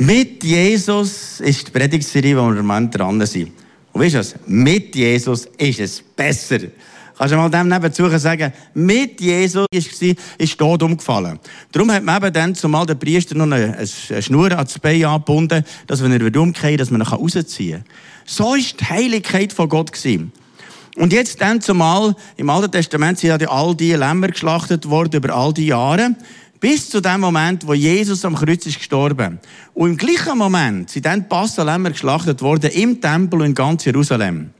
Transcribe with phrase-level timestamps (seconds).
[0.00, 3.52] Mit Jesus ist die Predigtserie, wo wir im Moment dran sind.
[3.92, 4.34] Und weißt du was?
[4.46, 6.58] Mit Jesus ist es besser.
[7.18, 11.38] Kannst du mal dem nebenzu sagen, mit Jesus war, ist Tod umgefallen.
[11.70, 15.62] Darum hat man eben dann zumal der Priester noch eine, eine Schnur ans Bein angebunden,
[15.86, 17.92] dass wenn er umkehrt, dass man ihn rausziehen kann.
[18.24, 19.92] So war die Heiligkeit von Gott.
[19.92, 20.32] Gewesen.
[20.96, 25.34] Und jetzt dann zumal, im Alten Testament sind ja all die Lämmer geschlachtet worden über
[25.34, 26.16] all die Jahre.
[26.60, 29.40] Bis zu dem Moment, wo Jesus am Kreuz ist gestorben.
[29.72, 34.50] Und im gleichen Moment sind dann die Passalämmer geschlachtet worden im Tempel in ganz Jerusalem.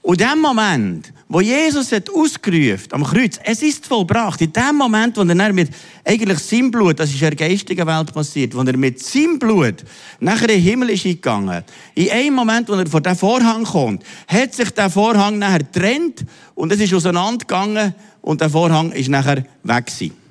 [0.00, 4.76] Und in dem Moment, wo Jesus hat ausgerufen am Kreuz, es ist vollbracht, in dem
[4.76, 5.70] Moment, wo er mit
[6.04, 9.84] eigentlich seinem Blut, das ist in der geistigen Welt passiert, wo er mit seinem Blut
[10.20, 11.64] nachher in den Himmel ist gegangen,
[11.96, 16.24] in einem Moment, wo er vor den Vorhang kommt, hat sich der Vorhang nachher getrennt
[16.54, 17.92] und es ist auseinandergegangen
[18.22, 20.27] und der Vorhang ist nachher weg gewesen.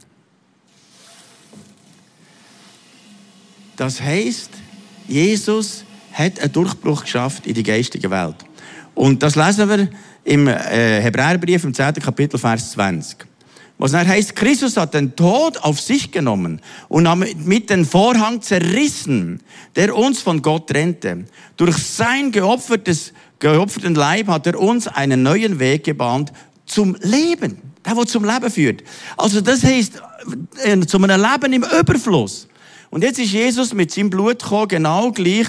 [3.77, 4.49] Das heißt,
[5.07, 8.35] Jesus hat einen Durchbruch geschafft in die geistige Welt.
[8.95, 9.87] Und das lesen wir
[10.23, 11.93] im äh, Hebräerbrief im 10.
[11.93, 13.19] Kapitel, Vers 20.
[13.77, 17.07] Was dann heißt, Christus hat den Tod auf sich genommen und
[17.45, 19.39] mit dem Vorhang zerrissen,
[19.75, 21.25] der uns von Gott trennte.
[21.55, 26.33] Durch sein geopfertes, geopferten Leib hat er uns einen neuen Weg gebahnt
[26.65, 27.61] zum Leben.
[27.85, 28.83] Der, der zum Leben führt.
[29.15, 30.01] Also das heißt,
[30.63, 32.47] äh, zu einem Leben im Überfluss.
[32.89, 35.47] Und jetzt ist Jesus mit seinem Blut gekommen, genau gleich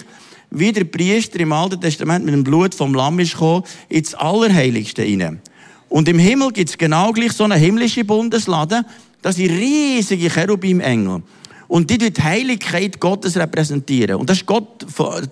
[0.50, 5.02] wie der Priester im Alten Testament mit dem Blut vom Lamm ist gekommen, ins Allerheiligste
[5.02, 5.40] hinein.
[5.88, 8.84] Und im Himmel gibt es genau gleich so eine himmlische Bundeslade,
[9.22, 11.22] das sind riesige Cherubim-Engel.
[11.68, 14.16] Und die die Heiligkeit Gottes repräsentieren.
[14.16, 14.86] Und das ist Gott,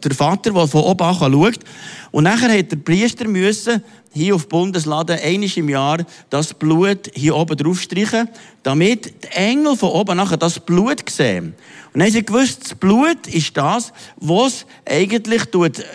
[0.05, 1.59] der Vater, der von oben schaut.
[2.13, 5.99] Und nachher hat der Priester müssen hier auf Bundeslade einmal im Jahr
[6.31, 8.29] das Blut hier oben drauf streichen,
[8.63, 11.55] damit die Engel von oben nachher das Blut sehen.
[11.93, 15.43] Und dann haben sie gewusst, das Blut ist das, was eigentlich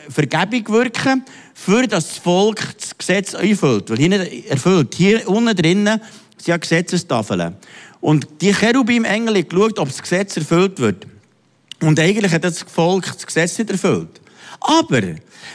[0.10, 3.90] Vergebung wirken, für das Volk das Gesetz erfüllt.
[3.92, 4.96] Weil hier erfüllt.
[4.96, 6.02] Hier unten drinnen
[6.38, 7.56] sind ja Gesetzestafeln.
[8.02, 11.08] Und die Cherubim-Engel haben geschaut, ob das Gesetz erfüllt wird.
[11.82, 14.20] Und eigentlich hat das Volk das Gesetz nicht erfüllt.
[14.60, 15.02] Aber,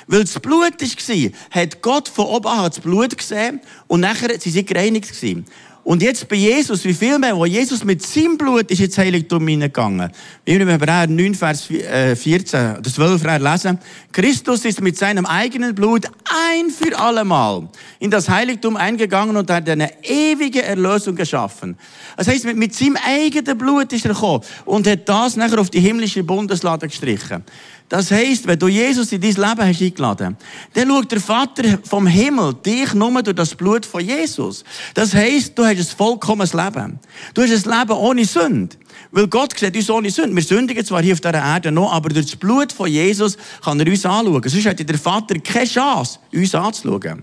[0.07, 4.53] weil das Blut war, hat Gott von oben an das Blut gesehen und nachher sind
[4.53, 5.45] sie gereinigt gewesen.
[5.87, 9.47] Und jetzt bei Jesus, wie viel mehr, wo Jesus mit seinem Blut ist ins Heiligtum
[9.47, 10.11] hineingegangen.
[10.45, 13.79] Wir im Hebräer 9, Vers 14 äh, oder 12 lesen.
[14.11, 17.69] Christus ist mit seinem eigenen Blut ein für allemal
[18.01, 21.79] in das Heiligtum eingegangen und hat eine ewige Erlösung geschaffen.
[22.17, 25.71] Das heißt, mit, mit seinem eigenen Blut ist er gekommen und hat das nachher auf
[25.71, 27.45] die himmlische Bundeslade gestrichen.
[27.89, 30.37] Das heisst, wenn du Jesus in dein Leben hast eingeladen,
[30.75, 34.65] dann schaut der Vater vom Himmel dich nur durch das Blut von Jesus.
[34.95, 36.99] Das heisst, du hast ein vollkommenes Leben.
[37.33, 38.77] Du hast ein Leben ohne Sünde.
[39.13, 40.35] Weil Gott sieht uns ohne Sünde.
[40.35, 43.79] Wir sündigen zwar hier auf dieser Erde noch, aber durch das Blut von Jesus kann
[43.79, 44.43] er uns anschauen.
[44.45, 47.23] Sonst hätte der Vater keine Chance, uns anzuschauen.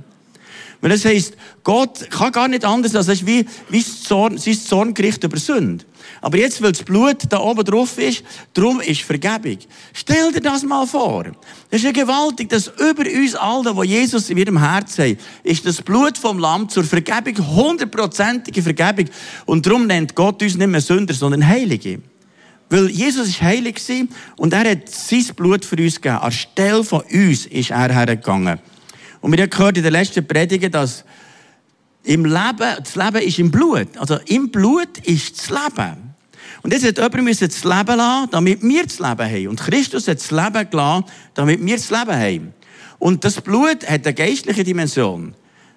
[0.80, 5.38] Weil das heisst, Gott kann gar nicht anders, als wie, wie Zorn, sein Zorngericht über
[5.38, 5.86] Sünde.
[6.24, 8.24] Aber jetzt, weil das Blut da oben drauf ist,
[8.54, 9.58] darum ist Vergebung.
[9.92, 11.26] Stell dir das mal vor.
[11.70, 15.66] Das ist ja gewaltig, dass über uns allen, wo Jesus in ihrem Herz hat, ist
[15.66, 19.10] das Blut vom Lamm zur Vergebung, hundertprozentige Vergebung.
[19.46, 22.00] Und darum nennt Gott uns nicht mehr Sünder, sondern Heilige.
[22.70, 23.82] Weil Jesus ist heilig
[24.38, 26.22] und er hat sein Blut für uns gegeben.
[26.22, 28.60] Anstelle von uns ist er hergegangen.
[29.20, 31.04] Und wir haben gehört in der letzten Predigt, dass
[32.04, 33.98] im Leben, das Leben ist im Blut.
[33.98, 36.13] Also im Blut ist das Leben.
[36.64, 39.48] Und jetzt hat jemand das Leben lassen, damit wir das Leben haben.
[39.50, 42.54] Und Christus hat das Leben gelassen, damit wir das Leben haben.
[43.00, 45.36] Und das Blut hat eine geistliche Dimension.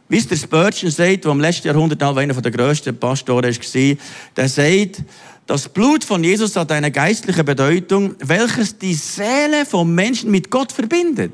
[0.09, 3.97] Wie es der Spurgeon sagt, der im letzten Jahrhundert einer der grössten Pastoren war,
[4.37, 5.03] der sagt,
[5.47, 10.71] das Blut von Jesus hat eine geistliche Bedeutung, welches die Seele vom Menschen mit Gott
[10.71, 11.33] verbindet.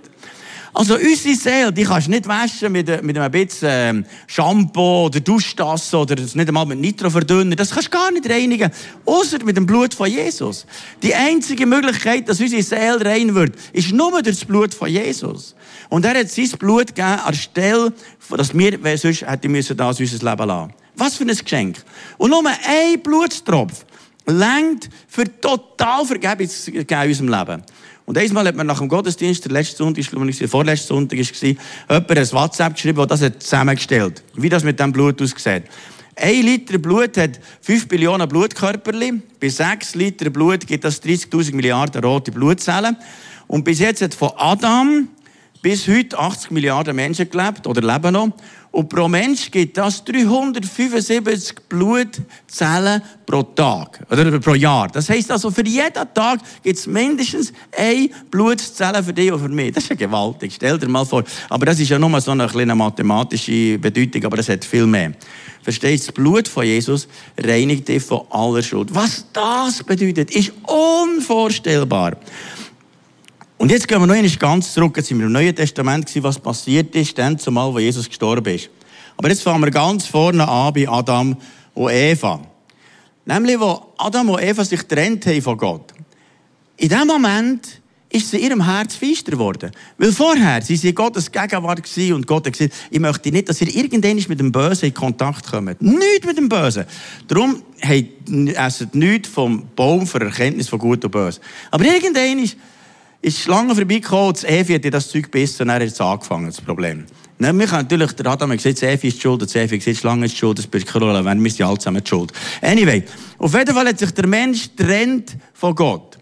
[0.75, 5.21] Also unsere Seele, die kannst du nicht waschen mit, mit einem bisschen ähm, Shampoo oder
[5.21, 7.55] Duschtasse oder nicht einmal mit Nitro verdünnen.
[7.57, 8.71] Das kannst du gar nicht reinigen,
[9.05, 10.65] außer mit dem Blut von Jesus.
[11.03, 15.55] Die einzige Möglichkeit, dass unsere Seele rein wird, ist nur durch das Blut von Jesus.
[15.91, 17.93] Und er hat sein Blut gegeben anstelle,
[18.31, 20.73] dass wir, weil sonst hätte müssen das unser Leben lassen.
[20.97, 21.83] Was für ein Geschenk.
[22.17, 23.85] Und nur ein Blutstropf
[24.27, 27.63] längt für total Vergebung in unserem Leben.
[28.13, 31.49] Und einmal hat man nach dem Gottesdienst, der letzte Sonntag, ich, der vorletzte Sonntag war,
[31.49, 35.63] jemand ein WhatsApp geschrieben, das das zusammengestellt wie das mit dem Blut aussieht.
[36.15, 39.23] Ein Liter Blut hat 5 Billionen Blutkörperchen.
[39.41, 42.99] Bei 6 Liter Blut gibt das 30.000 Milliarden rote Blutzellen.
[43.47, 45.09] Und bis jetzt hat von Adam
[45.63, 48.31] bis heute 80 Milliarden Menschen gelebt oder leben noch.
[48.73, 54.89] Und pro Mensch gibt das 375 Blutzellen pro Tag oder pro Jahr.
[54.89, 59.49] Das heisst also, für jeden Tag gibt es mindestens eine Blutzelle für dich und für
[59.51, 59.73] mich.
[59.73, 60.55] Das ist ja gewaltig.
[60.57, 61.23] Stell dir mal vor.
[61.51, 65.13] Aber das ist ja nur so eine kleine mathematische Bedeutung, aber es hat viel mehr.
[65.63, 66.13] Verstehst du?
[66.13, 67.07] Das Blut von Jesus
[67.39, 68.93] reinigt dich von aller Schuld.
[68.95, 72.17] Was das bedeutet, ist unvorstellbar.
[73.63, 74.97] Und jetzt gehen wir noch einmal ganz zurück.
[74.97, 78.57] Jetzt sind wir im Neuen Testament gewesen, was passiert ist, dann zumal, wo Jesus gestorben
[78.57, 78.69] ist.
[79.17, 81.37] Aber jetzt fangen wir ganz vorne an bei Adam
[81.73, 82.41] und Eva.
[83.25, 85.93] Nämlich, wo Adam und Eva sich getrennt haben von Gott.
[86.77, 87.81] In dem Moment
[88.11, 89.71] ist sie in ihrem Herz feister geworden.
[89.97, 93.73] Weil vorher sie sie Gottes Gegenwart und Gott hat gesagt, ich möchte nicht, dass ihr
[93.73, 95.81] irgendwann mit dem Bösen in Kontakt kommt.
[95.81, 96.85] Nicht mit dem Bösen.
[97.29, 101.41] Darum essen nichts vom Baum für Erkenntnis von Gut und Böse.
[101.71, 102.51] Aber irgendwann
[103.23, 106.47] ist die Schlange vorbeigekommen, das Evi hat das Zeug gebissen und dann hat es angefangen,
[106.47, 107.07] das Problem.
[107.39, 109.85] Ne, wir können natürlich, der Adam hat gesagt, das Evi ist schuld, das Evi hat
[109.85, 112.33] gesagt, Schlange ist die schuld, das spielt keine Rolle, wenn wir sind alle zusammen schuld.
[112.61, 113.05] Anyway,
[113.39, 116.19] auf jeden Fall hat sich der Mensch trennt von Gott.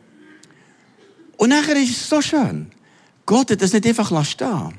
[1.38, 2.70] Und nachher ist es so schön.
[3.24, 4.74] Gott hat das nicht einfach stehen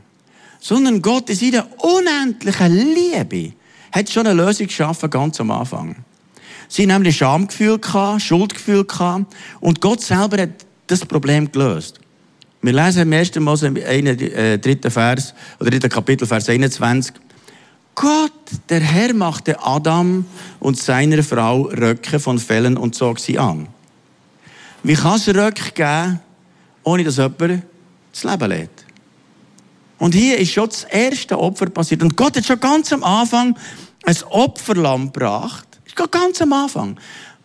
[0.62, 3.54] sondern Gott in seiner unendlichen Liebe
[3.92, 5.96] hat schon eine Lösung geschaffen, ganz am Anfang.
[6.70, 12.00] Sie haben nämlich Schamgefühl gehabt, Schuldgefühl gehabt, und Gott selber hat das Problem gelöst.
[12.63, 17.16] Wir lesen im ersten Mose, im äh, dritten Vers, oder dritten Kapitel, Vers 21.
[17.96, 18.31] Gott,
[18.69, 20.25] der Herr, machte Adam
[20.60, 23.68] und seiner Frau Röcke von Fellen und zog sie an.
[24.84, 26.19] Wie kann es Röcke geben,
[26.84, 27.63] ohne dass jemand
[28.12, 28.86] das Leben lädt?
[29.98, 32.04] Und hier ist schon das erste Opfer passiert.
[32.04, 33.58] Und Gott hat schon ganz am Anfang
[34.06, 35.68] ein Opferlamm gebracht.
[36.12, 36.98] Ganz am Anfang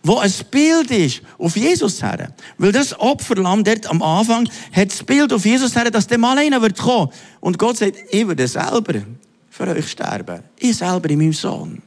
[0.07, 2.33] wo ein Bild ist auf Jesus her.
[2.57, 6.37] Weil das Opferlamm dort am Anfang hat das Bild auf Jesus her, dass der mal
[6.37, 7.11] einer wird kommen.
[7.39, 9.01] Und Gott sagt, ich würde selber
[9.49, 10.41] für euch sterben.
[10.57, 11.81] Ich selber in meinem Sohn.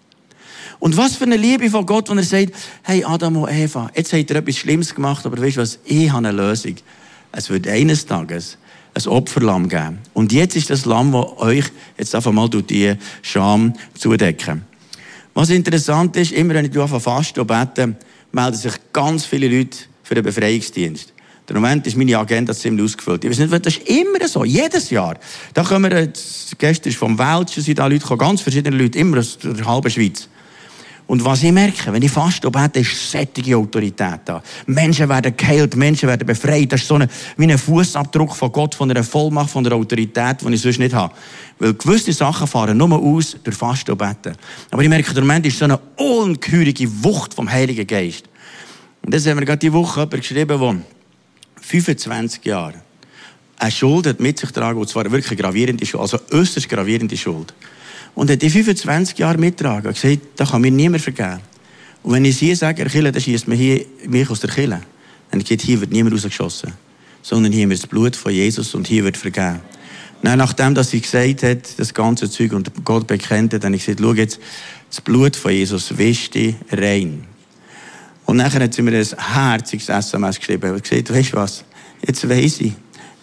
[0.78, 2.52] Und was für eine Liebe von Gott, wenn er sagt,
[2.82, 6.11] hey Adam und Eva, jetzt habt ihr etwas Schlimmes gemacht, aber weißt du was, ich
[6.11, 6.76] habe eine Lösung.
[7.32, 8.56] Es wird eines Tages
[8.94, 9.99] ein Opferlamm geben.
[10.14, 11.64] Und jetzt ist das Lamm, das euch
[11.96, 14.62] jetzt einfach mal durch die Scham zudecken.
[15.34, 17.96] Was interessant ist, immer wenn ich anfange fasten und beten,
[18.32, 21.12] melden sich ganz viele Leute für den Befreiungsdienst.
[21.49, 23.25] Der Moment ist meine Agenda ziemlich ausgefüllt.
[23.25, 25.19] Ich weiß nicht, das ist immer so, jedes Jahr.
[25.53, 26.12] Da kommen, wir,
[26.59, 30.29] gestern vom Welschen, sind da Leute gekommen, ganz verschiedene Leute, immer aus der halben Schweiz.
[31.11, 34.41] Und was ich merke, wenn ich fast bete, ist sättige Autorität da.
[34.67, 36.71] Menschen werden geheilt, Menschen werden befreit.
[36.71, 40.37] Das ist so eine, wie ein Fußabdruck von Gott, von einer Vollmacht, von einer Autorität,
[40.41, 41.12] die ich sonst nicht habe.
[41.59, 44.37] Weil gewisse Sachen fahren nur aus durch Fasten und Beten.
[44.71, 48.27] Aber ich merke, der Moment ist so eine ungeheurige Wucht vom Heiligen Geist.
[49.03, 50.77] Und das haben wir gerade die Woche geschrieben, der
[51.61, 52.75] 25 Jahre
[53.59, 57.53] eine Schuld hat mit sich tragen, und zwar wirklich gravierende Schuld, also äußerst gravierende Schuld.
[58.15, 61.41] Und hat die 25 Jahre mitgetragen und gesagt, da kann mir niemand vergeben.
[62.03, 64.81] Und wenn ich hier sage, Kille, dann schießt man hier mich aus der Kille.
[65.31, 66.73] Dann geht hier wird niemand rausgeschossen.
[67.23, 69.61] Sondern hier wird das Blut von Jesus und hier wird vergeben.
[70.23, 73.85] Dann, nachdem dass sie gesagt hat, das ganze Zeug und Gott bekennt hat, habe ich
[73.85, 74.39] gesagt, schau jetzt,
[74.89, 77.25] das Blut von Jesus wischt dich rein.
[78.27, 81.65] Und nachher hat sie mir ein herziges SMS geschrieben und gesagt, weißt du was,
[82.06, 82.73] jetzt weiss ich,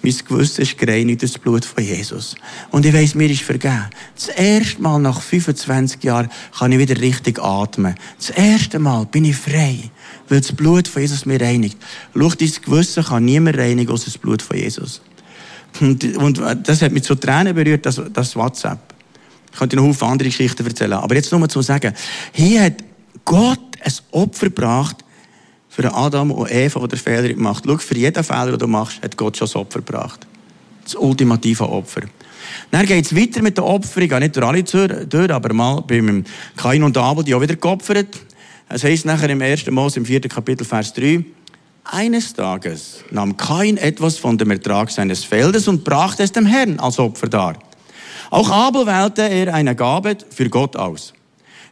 [0.01, 2.35] mein Gewissen ist gereinigt durch das Blut von Jesus.
[2.71, 3.87] Und ich weiss, mir ist vergeben.
[4.15, 7.95] Das erste Mal nach 25 Jahren kann ich wieder richtig atmen.
[8.17, 9.89] Das erste Mal bin ich frei,
[10.29, 11.77] weil das Blut von Jesus mir reinigt.
[12.13, 15.01] Schau, dein Gewissen kann niemand reinigen, außer das Blut von Jesus.
[15.81, 18.79] Und, und das hat mich zu Tränen berührt, das, das WhatsApp.
[19.51, 20.93] Ich könnte noch viele andere Geschichten erzählen.
[20.93, 21.93] Aber jetzt nur zu sagen,
[22.31, 22.75] hier hat
[23.25, 25.03] Gott ein Opfer gebracht,
[25.79, 29.15] für Adam und Eva, der Fehler gemacht Schau, für jeden Fehler, den du machst, hat
[29.15, 30.25] Gott schon das Opfer gebracht.
[30.83, 32.01] Das ultimative Opfer.
[32.71, 36.23] Dann geht es weiter mit der Opferung, nicht durch alle durch, aber mal beim
[36.55, 38.07] Kain und Abel, die auch wieder geopfert.
[38.69, 39.69] Es heisst nachher im 1.
[39.69, 40.21] Mose, im 4.
[40.21, 41.23] Kapitel, Vers 3,
[41.83, 46.79] eines Tages nahm Kain etwas von dem Ertrag seines Feldes und brachte es dem Herrn
[46.79, 47.59] als Opfer dar.
[48.31, 51.13] Auch Abel wählte er eine Gabe für Gott aus.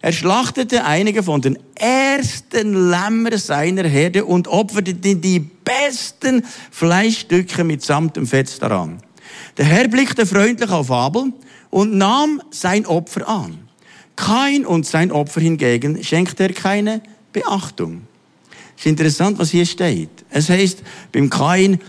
[0.06, 8.16] Er schlachtete einige von den ersten Lämmern seiner Herde und opferte die besten Fleischstücke mitsamt
[8.16, 9.02] dem Fett daran.
[9.58, 11.34] Der Herr blickte freundlich auf Abel
[11.72, 13.68] und nahm sein Opfer an.
[14.16, 17.02] Kain und sein Opfer hingegen schenkte er keine
[17.34, 18.04] Beachtung.
[18.78, 20.24] Es ist interessant, was hier steht.
[20.30, 20.84] Es heißt,
[21.14, 21.80] beim Kain,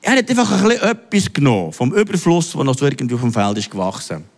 [0.00, 3.30] er hat einfach ein bisschen etwas genommen vom Überfluss, der noch so irgendwie auf dem
[3.30, 4.31] Feld ist gewachsen.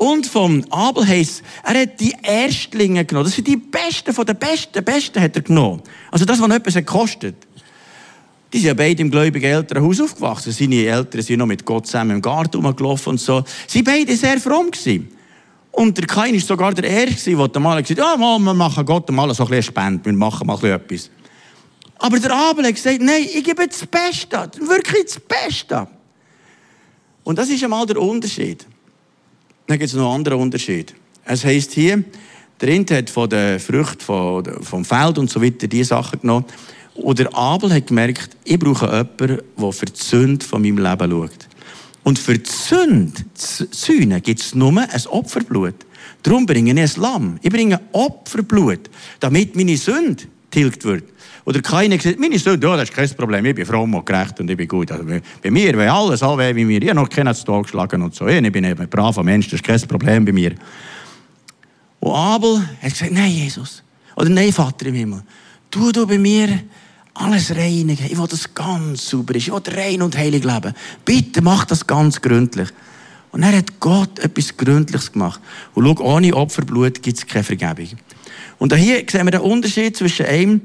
[0.00, 3.26] Und vom Abel heisst, er hat die Erstlinge genommen.
[3.26, 4.82] Das sind die Besten von den Besten.
[4.82, 5.82] Besten hat er genommen.
[6.10, 7.36] Also das, was etwas kostet.
[8.50, 10.52] Die sind ja beide im gläubigen Elternhaus aufgewachsen.
[10.52, 13.44] Seine Eltern sind noch mit Gott zusammen im Garten rumgelaufen und so.
[13.66, 15.10] Sie beide sehr fromm gewesen.
[15.70, 19.10] Und der Kain war sogar der Erste, der mal gesagt hat, ja, wir machen Gott
[19.10, 21.10] mal so ein bisschen Spende, wir machen mal etwas.
[21.98, 25.86] Aber der Abel hat gesagt, nein, ich gebe das Beste, wirklich das Beste.
[27.22, 28.64] Und das ist einmal der Unterschied.
[29.70, 30.96] Dann gibt es noch einen anderen Unterschied.
[31.24, 32.02] Es heisst hier,
[32.60, 34.00] der Rind hat von den Früchten
[34.62, 36.44] vom Feld und so weiter diese Sachen genommen.
[36.96, 41.10] Und der Abel hat gemerkt, ich brauche jemanden, der für die Sünde von meinem Leben
[41.12, 41.48] schaut.
[42.02, 45.76] Und für die Sünde, Sühne, gibt es nur ein Opferblut.
[46.24, 47.38] Darum bringe ich ein Lamm.
[47.40, 51.04] Ich bringe Opferblut, damit meine Sünde tilgt wird.
[51.44, 54.38] Oder keiner gesagt, meine Sünde, ja, das ist kein Problem, ich bin fromm und gerecht
[54.40, 54.92] und ich bin gut.
[54.92, 58.02] Also bei mir, wenn alles all wie mir, ich habe noch keinen zu Tag geschlagen
[58.02, 58.26] und so.
[58.26, 60.54] Ich bin ein braver Mensch, das ist kein Problem bei mir.
[62.00, 63.82] Und Abel hat gesagt, nein, Jesus.
[64.16, 65.22] Oder nein, Vater im Himmel.
[65.70, 66.60] Tu du bei mir
[67.14, 68.06] alles reinigen.
[68.06, 69.48] Ich will, dass es ganz sauber ist.
[69.48, 70.74] Ich will rein und heilig leben.
[71.04, 72.68] Bitte mach das ganz gründlich.
[73.32, 75.40] Und er hat Gott etwas Gründliches gemacht.
[75.74, 77.88] Und schau, ohne Opferblut gibt es keine Vergebung.
[78.58, 80.60] Und hier sehen wir den Unterschied zwischen einem,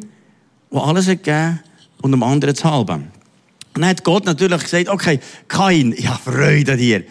[0.75, 1.59] der alles gegeben
[2.01, 3.11] und dem anderen zu halben.
[3.75, 7.03] Und dann hat Gott natürlich gesagt, okay, Kain, ich habe Freude an dir.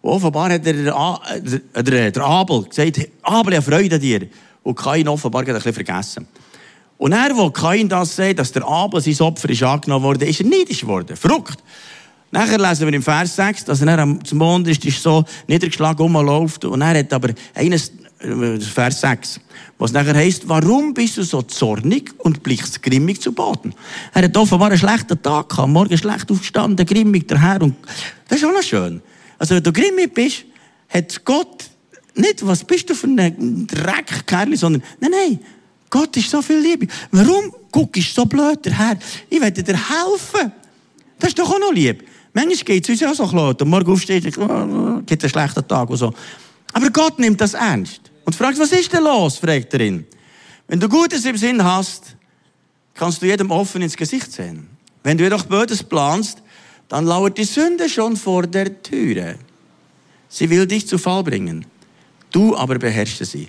[0.00, 4.26] Und offenbar hat der, der, der, der Abel gesagt, Abel, ich habe Freude an dir.
[4.62, 6.26] Und Kain offenbar hat ein bisschen vergessen.
[6.96, 10.40] Und er, wo Kain das sagt, dass der Abel sein Opfer ist angenommen wurde, ist
[10.40, 11.16] er neidisch geworden.
[11.16, 11.62] Verrückt.
[12.30, 16.64] Nachher lesen wir im Vers 6, dass er am Mond ist, ist so niedergeschlagen rumläuft.
[16.64, 19.40] Und er hat aber eines, äh, Vers 6,
[19.78, 23.72] was nachher heisst, warum bist du so zornig und blickst grimmig zu Boden?
[24.12, 27.62] Er hat offenbar einen schlechten Tag gehabt, morgen schlecht aufgestanden, grimmig daher.
[27.62, 27.76] Und
[28.26, 29.00] das ist auch noch schön.
[29.38, 30.44] Also, wenn du grimmig bist,
[30.88, 31.70] hat Gott
[32.16, 35.38] nicht, was bist du für ein Dreckkerl, sondern, nein, nein,
[35.88, 36.88] Gott ist so viel Liebe.
[37.12, 38.98] Warum guckst du so blöd daher?
[39.30, 40.52] Ich werde dir helfen.
[41.20, 42.04] Das ist doch auch noch lieb.
[42.32, 43.54] Manchmal geht es uns ja so klar.
[43.58, 46.12] Und morgen aufsteht, oh, gibt einen schlechten Tag und so.
[46.72, 48.07] Aber Gott nimmt das ernst.
[48.28, 49.38] Und fragt, was ist denn los?
[49.38, 50.06] fragt er ihn.
[50.66, 52.14] Wenn du Gutes im Sinn hast,
[52.92, 54.68] kannst du jedem offen ins Gesicht sehen.
[55.02, 56.42] Wenn du jedoch Böses planst,
[56.90, 59.38] dann lauert die Sünde schon vor der Türe.
[60.28, 61.64] Sie will dich zu Fall bringen.
[62.30, 63.48] Du aber beherrsche sie.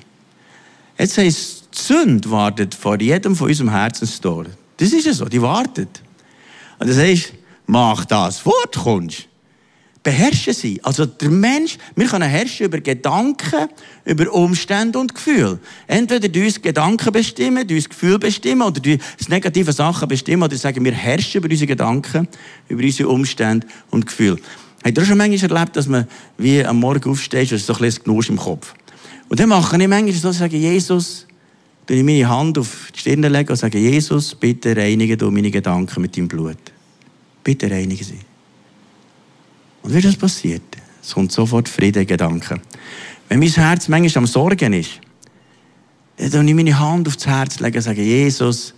[0.97, 4.45] Jetzt heißt die Sünde wartet vor jedem von unserem Herzenstor.
[4.77, 6.01] Das ist ja so, die wartet.
[6.79, 7.33] Und das heißt,
[7.65, 9.27] mach das, fortkommst.
[10.09, 10.79] Beherrsche sie.
[10.81, 13.67] Also der Mensch, wir können herrschen über Gedanken,
[14.05, 15.59] über Umstände und Gefühle.
[15.85, 20.41] Entweder du uns Gedanken bestimmen, du uns Gefühle bestimmen oder du uns negative Sachen bestimmen
[20.41, 22.27] oder sagen, wir herrschen über unsere Gedanken,
[22.69, 24.39] über unsere Umstände und Gefühle.
[24.83, 26.07] Habt ihr schon manchmal erlebt, dass man
[26.39, 28.73] wie am Morgen aufsteht und so ein bisschen Genusch im Kopf?
[29.27, 31.27] Und dann mache ich manchmal so, sage Jesus,
[31.85, 35.51] tue ich meine Hand auf die Stirn legen und sage, Jesus, bitte reinige du meine
[35.51, 36.57] Gedanken mit deinem Blut.
[37.43, 38.28] Bitte reinige sie.
[39.81, 40.61] Und wie das passiert,
[41.01, 42.61] es kommt sofort Frieden Gedanken.
[43.27, 44.99] Wenn mein Herz manchmal am Sorgen ist,
[46.17, 48.73] dann lege ich meine Hand auf das Herz legen und sage, Jesus,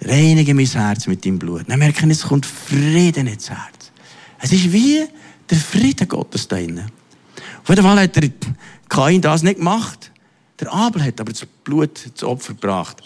[0.00, 1.64] reinige mein Herz mit deinem Blut.
[1.68, 3.92] Dann merke ich, es kommt Frieden ins Herz.
[4.40, 5.04] Es ist wie
[5.48, 6.90] der Frieden Gottes da drinnen.
[7.62, 8.30] Auf jeden Fall hat der
[8.88, 10.10] Kain das nicht gemacht.
[10.58, 13.02] Der Abel hat aber das Blut zu Opfer gebracht.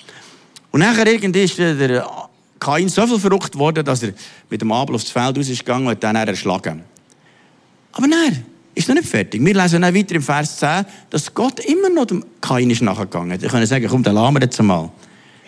[0.71, 2.26] Und nachher irgendwie ist der
[2.59, 4.13] Kain so viel verrückt worden, dass er
[4.51, 6.83] mit dem Abel aufs Feld rausgegangen und dann erschlagen.
[7.93, 8.45] Aber nein,
[8.75, 9.45] ist noch nicht fertig.
[9.45, 13.39] Wir lesen dann weiter im Vers 10, dass Gott immer noch dem Kain ist nachgegangen.
[13.43, 14.91] Ich könnte sagen, komm, dann lassen wir jetzt einmal.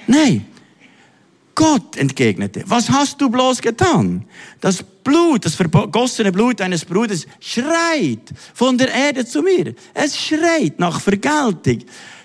[0.06, 0.46] Nein.
[1.54, 4.24] Gott entgegnete, was hast du bloß getan?
[4.60, 9.74] Das Blut, das vergossene Blut eines Bruders schreit von der Erde zu mir.
[9.92, 11.80] Es schreit nach Vergeltung.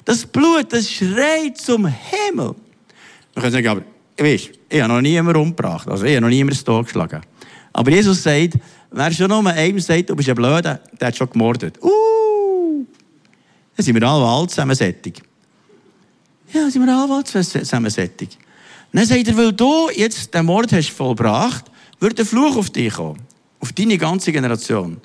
[0.06, 2.54] Das Blut, das schreit zum Himmel.
[3.34, 3.82] Man kann sagen, aber
[4.18, 5.88] weißt, ich habe noch niemanden umgebracht.
[5.88, 7.22] Also ich habe noch niemanden totgeschlagen.
[7.72, 8.54] Aber Jesus sagt,
[8.92, 11.82] wer schon nur einem sagt, du bist ein Blöder, der hat schon gemordet.
[11.82, 12.86] Uh,
[13.76, 15.22] dann sind wir alle alt zusammensättig.
[16.54, 18.38] Ja, sind wir alle alt zusammensättig.
[18.92, 21.66] Dann sagt er, weil du jetzt den Mord hast vollbracht,
[22.00, 23.20] wird der Fluch auf dich kommen.
[23.60, 25.02] Auf deine ganze Generation.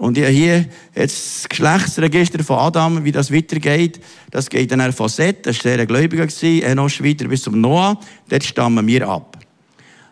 [0.00, 0.64] Und ich habe hier
[0.94, 4.00] jetzt das Geschlechtsregister von Adam, wie das weitergeht.
[4.30, 8.00] Das geht dann von Seth, das war sehr gläubiger, Enosch weiter bis zum Noah.
[8.30, 9.36] Dort stammen wir ab.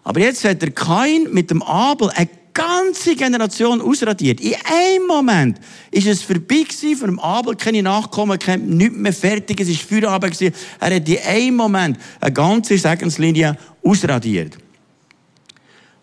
[0.04, 4.42] Aber jetzt hat der Kain mit dem Abel eine ganze Generation ausradiert.
[4.42, 5.59] In einem Moment
[5.90, 9.88] ist es vorbei gewesen, von dem Abel keine Nachkommen, kein, nichts mehr fertig, es war
[9.88, 10.54] Feierabend gewesen.
[10.80, 14.59] Er hat in einem Moment eine ganze Segenslinie ausradiert.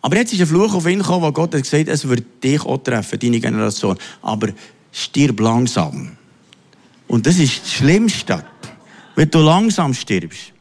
[0.05, 2.61] Aber jetzt ist ein Fluch auf ihn gekommen, wo Gott hat gesagt, es wird dich
[2.61, 3.97] auch treffen, deine Generation.
[4.21, 4.49] Aber
[4.91, 6.11] stirb langsam.
[7.07, 8.45] Und das ist das Schlimmste,
[9.15, 10.53] wenn du langsam stirbst.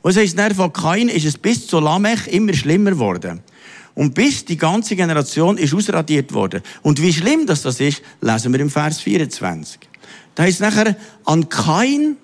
[0.00, 3.40] Und das heisst, dann von Kain ist es bis zu Lamech immer schlimmer geworden.
[3.96, 6.62] Und bis die ganze Generation ist ausradiert worden.
[6.82, 9.80] Und wie schlimm das, das ist, lesen wir im Vers 24.
[10.36, 12.16] Da heißt nachher, an Kain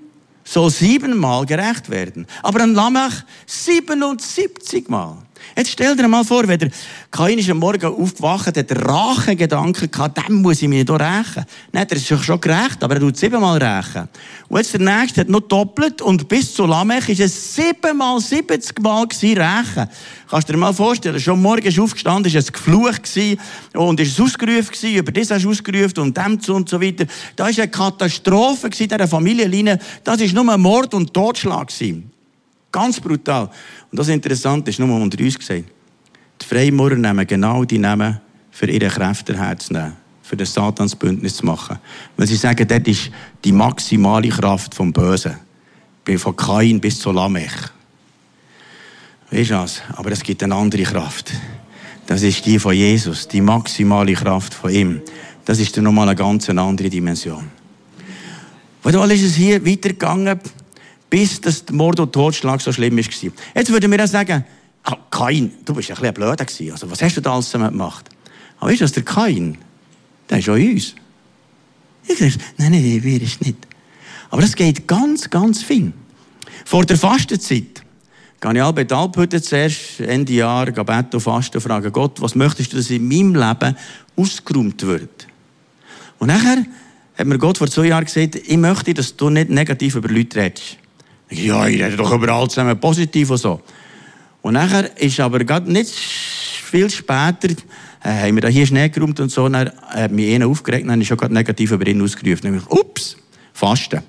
[0.44, 2.28] soll siebenmal gerecht werden.
[2.44, 5.18] Aber an Lamech 77 Mal.
[5.56, 6.70] Jetzt stell dir mal vor, wenn der
[7.10, 11.44] Kain ist am Morgen aufgewacht, hat Rachegedanken gehabt, dem muss ich mich nicht rächen.
[11.72, 14.08] Nein, er ist schon gerecht, aber er tut siebenmal rächen.
[14.48, 18.80] Und jetzt der Nächste hat noch doppelt und bis zu Lamech ist es siebenmal, siebzig
[18.80, 19.88] Mal gewesen, rächen.
[20.30, 23.40] Kannst du dir mal vorstellen, schon morgen ist aufgestanden, ist es geflucht gewesen
[23.74, 26.80] und ist es ausgerufen gewesen, über das hast du ausgerufen und dem zu und so
[26.80, 27.06] weiter.
[27.34, 29.78] Da ist eine Katastrophe gewesen, dieser Familienlinie.
[30.04, 32.09] Das ist nur Mord und Totschlag gewesen.
[32.72, 33.50] Ganz brutal.
[33.90, 35.64] Und das Interessante ist nur unter uns gesagt.
[36.40, 41.78] Die Freimaurer nehmen genau die Namen für ihre Kräfte herzunehmen, für das Satansbündnis zu machen.
[42.16, 43.10] Weil sie sagen, das ist
[43.44, 45.36] die maximale Kraft vom Bösen.
[46.16, 47.52] Von Kain bis zu Lamech.
[49.30, 49.80] Weißt du was?
[49.94, 51.32] Aber es gibt eine andere Kraft.
[52.06, 55.02] Das ist die von Jesus, die maximale Kraft von ihm.
[55.44, 57.48] Das ist dann nochmal eine ganz andere Dimension.
[58.82, 60.40] Und ist es hier weitergegangen
[61.10, 63.32] bis das Mord und Totschlag so schlimm war.
[63.54, 64.44] Jetzt würden wir auch sagen,
[64.84, 66.72] ah, Kain, du bist ein bisschen blöder gewesen.
[66.72, 68.08] Also, was hast du da alles gemacht?
[68.60, 69.58] Aber weißt du, der Kain,
[70.28, 70.94] der ist auch uns.
[72.06, 73.58] Ich sage, nein, nein, wir ist nicht.
[74.30, 75.92] Aber das geht ganz, ganz viel.
[76.64, 77.82] Vor der Fastenzeit
[78.40, 82.72] gehe ich alle Alphütte zuerst Ende Jahr beten und fasten und fragen Gott, was möchtest
[82.72, 83.76] du, dass in meinem Leben
[84.16, 85.26] ausgeräumt wird?
[86.18, 86.64] Und nachher
[87.16, 90.40] hat mir Gott vor zwei Jahren gesagt, ich möchte, dass du nicht negativ über Leute
[90.40, 90.76] redest.
[91.30, 93.60] Ja, ich rede doch überall zusammen positiv und so.
[94.42, 97.50] Und nachher ist aber gerade nicht viel später,
[98.02, 100.92] äh, haben wir da hier Schnee geräumt und so, dann hat mich einer aufgeregt, dann
[100.92, 102.42] habe ich schon gerade negativ über ihn ausgerufen.
[102.42, 103.16] Dann habe ich, ups,
[103.52, 104.00] fasten.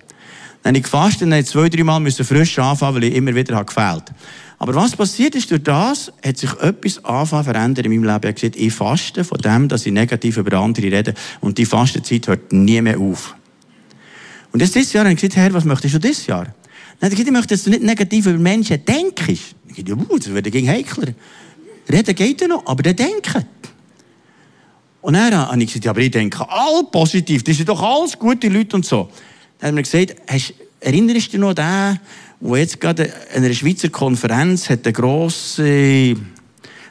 [0.63, 3.56] Dann habe ich gefastet, dann zwei, drei Mal müssen frisch anfangen, weil ich immer wieder
[3.56, 4.06] habe gefehlt.
[4.60, 8.20] Aber was passiert ist, durch das hat sich etwas anfangen verändern in meinem Leben.
[8.20, 11.66] Ich habe gesagt, ich faste von dem, dass ich negativ über andere rede und die
[11.66, 13.36] Fastenzeit hört nie mehr auf.
[14.51, 16.54] Und jetzt dieses Jahr habe ich gesagt, Herr, was möchtest du dieses Jahr?
[17.01, 19.55] Dann ich möchte, dass du nicht negativ über Menschen denkst.
[19.67, 21.13] Ich sage, ja, das wird gegen Heikler.
[21.91, 23.43] Reden geht ja noch, aber der denken.
[25.02, 28.17] Und dann habe ich gesagt, ja, aber ich denke all positiv, das sind doch alles
[28.19, 29.10] gute Leute und so.
[29.60, 31.99] Dann haben wir gesagt, hast, erinnerst du dich noch an
[32.39, 36.15] den, der jetzt gerade an einer Schweizer Konferenz hat ein grosses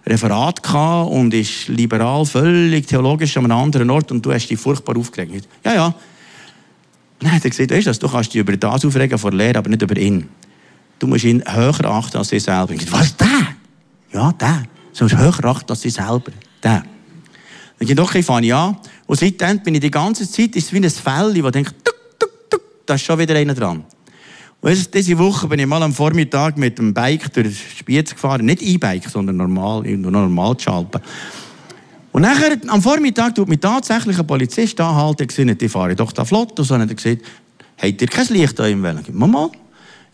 [0.05, 4.59] Referat gehabt und ist liberal, völlig theologisch an einem anderen Ort und du hast dich
[4.59, 5.47] furchtbar aufgeregt.
[5.65, 5.95] Ja, ja,
[7.21, 9.69] dann hat er gesagt, weißt du, du kannst dich über das aufregen vor Lehre, aber
[9.69, 10.29] nicht über ihn.
[10.99, 12.73] Du musst ihn höher achten als dich selber.
[12.73, 13.29] Ich was, der?
[14.13, 14.65] Ja, der.
[14.97, 16.33] Du musst höher achten als dich selber.
[16.63, 16.83] Der.
[17.79, 18.77] Dann geht doch, ich an.
[19.07, 21.95] Und seitdem bin ich die ganze Zeit, ist es wie ein Fell, das denkt, tuk,
[22.19, 23.85] tuk, tuk, da ist schon wieder einer dran.
[24.63, 28.45] Und diese Woche bin ich mal am Vormittag mit dem Bike durch Spiez gefahren.
[28.45, 31.01] Nicht E-Bike, sondern normal, normal schalten.
[32.13, 36.25] Und nachher, am Vormittag tut mich tatsächlich ein Polizist anhalten, gesagt, ich fahre doch da
[36.25, 36.59] flott.
[36.59, 37.23] Und so hat er gesagt,
[37.79, 39.05] habt ihr kein Licht da im Wellen?
[39.13, 39.51] Mama,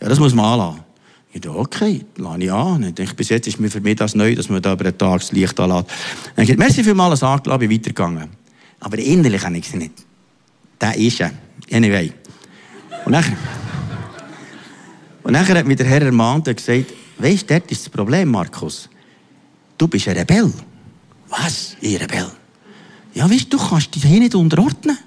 [0.01, 0.81] ja, das muss man anlassen.
[1.33, 2.83] Ich dachte, okay, lasse ich an.
[2.83, 4.97] Ich denke, bis jetzt ist mir für mich das neu, dass man da über den
[4.97, 5.87] Tag das Licht anlässt.
[6.35, 8.29] Dann habe merci vielmals angelassen, bin weitergegangen.
[8.81, 9.93] Aber innerlich habe ich es nicht.
[10.81, 11.31] Der ist er.
[11.73, 12.13] Anyway.
[13.05, 13.37] Und nachher,
[15.23, 18.31] und nachher hat mir der Herr ermahnt und gesagt, weißt du, das ist das Problem,
[18.31, 18.89] Markus.
[19.77, 20.53] Du bist ein Rebell.
[21.29, 21.77] Was?
[21.81, 22.31] Ihr Rebell?
[23.15, 24.99] Ja, weißt du, du kannst dich hier nicht unterordnen.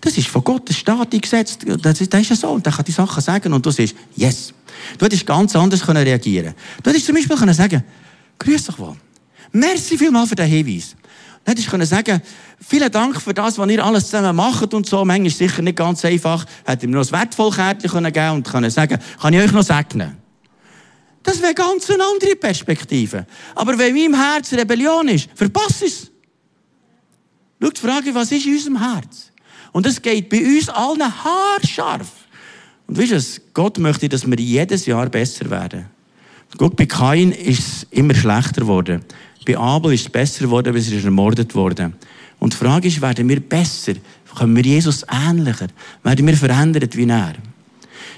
[0.00, 1.64] Das ist von Gott, das steht eingesetzt.
[1.80, 2.48] Das ist, das ist ja so.
[2.50, 4.52] Und der kann die Sachen sagen und du sagst, yes.
[4.98, 7.82] Du hättest ganz anders können reagieren Du hättest zum Beispiel können sagen,
[8.38, 8.96] grüß dich wohl.
[9.52, 10.94] Merci vielmal für den Hinweis.
[11.44, 12.20] Du hättest können sagen,
[12.60, 15.04] vielen Dank für das, was ihr alles zusammen macht und so.
[15.04, 16.44] Manchmal ist sicher nicht ganz einfach.
[16.64, 19.62] Hätte mir noch ein wertvolles Kärtchen geben können und können sagen, kann ich euch noch
[19.62, 20.23] segnen?
[21.24, 23.26] Das wäre ganz eine andere Perspektive.
[23.54, 26.10] Aber wenn in Herz Rebellion ist, verpasse es.
[27.60, 29.32] Schau die Frage, was ist in unserem Herz?
[29.72, 32.08] Und es geht bei uns allen haarscharf.
[32.86, 35.86] Und weißt du, Gott möchte, dass wir jedes Jahr besser werden.
[36.58, 39.02] Guck, bei Kain ist es immer schlechter geworden.
[39.46, 41.94] Bei Abel ist es besser geworden, weil ist ermordet worden.
[42.38, 43.94] Und die Frage ist, werden wir besser?
[44.34, 45.68] Kommen wir Jesus ähnlicher?
[46.02, 47.34] Werden wir verändert wie er?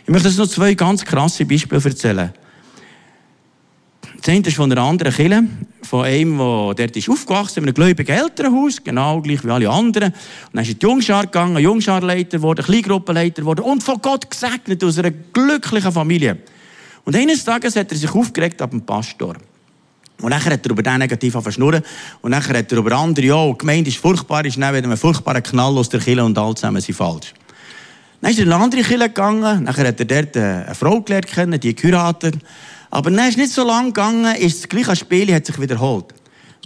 [0.05, 2.33] Ich möchte jetzt noch zwei ganz krasse Beispiele erzählen.
[4.27, 5.45] Das eine ist von einer anderen Kirche,
[5.83, 10.13] von einem, der dort ist aufgewachsen, in einem gläubigen Elternhaus, genau gleich wie alle anderen.
[10.13, 10.15] Und
[10.53, 14.83] dann ist er in die Jungschar gegangen, Jungscharleiter geworden, Kleingruppenleiter geworden und von Gott gesegnet
[14.83, 16.39] aus einer glücklichen Familie.
[17.05, 19.37] Und eines Tages hat er sich aufgeregt ab dem Pastor.
[20.21, 21.85] Und nachher hat er über den negativ verschnurren.
[22.21, 24.97] Und nachher hat er über andere, ja, die Gemeinde ist furchtbar, ist dann wieder ein
[24.97, 27.33] furchtbarer Knall aus der Kirche und alle zusammen sind falsch.
[28.21, 31.29] Dann ist er in eine andere Kirche gegangen, nachher hat er dort eine Frau gelernt
[31.29, 32.35] kennen, die geheiratet.
[32.91, 36.15] Aber dann ist nicht so lang gegangen, ist das gleiche Spiel hat sich wiederholt.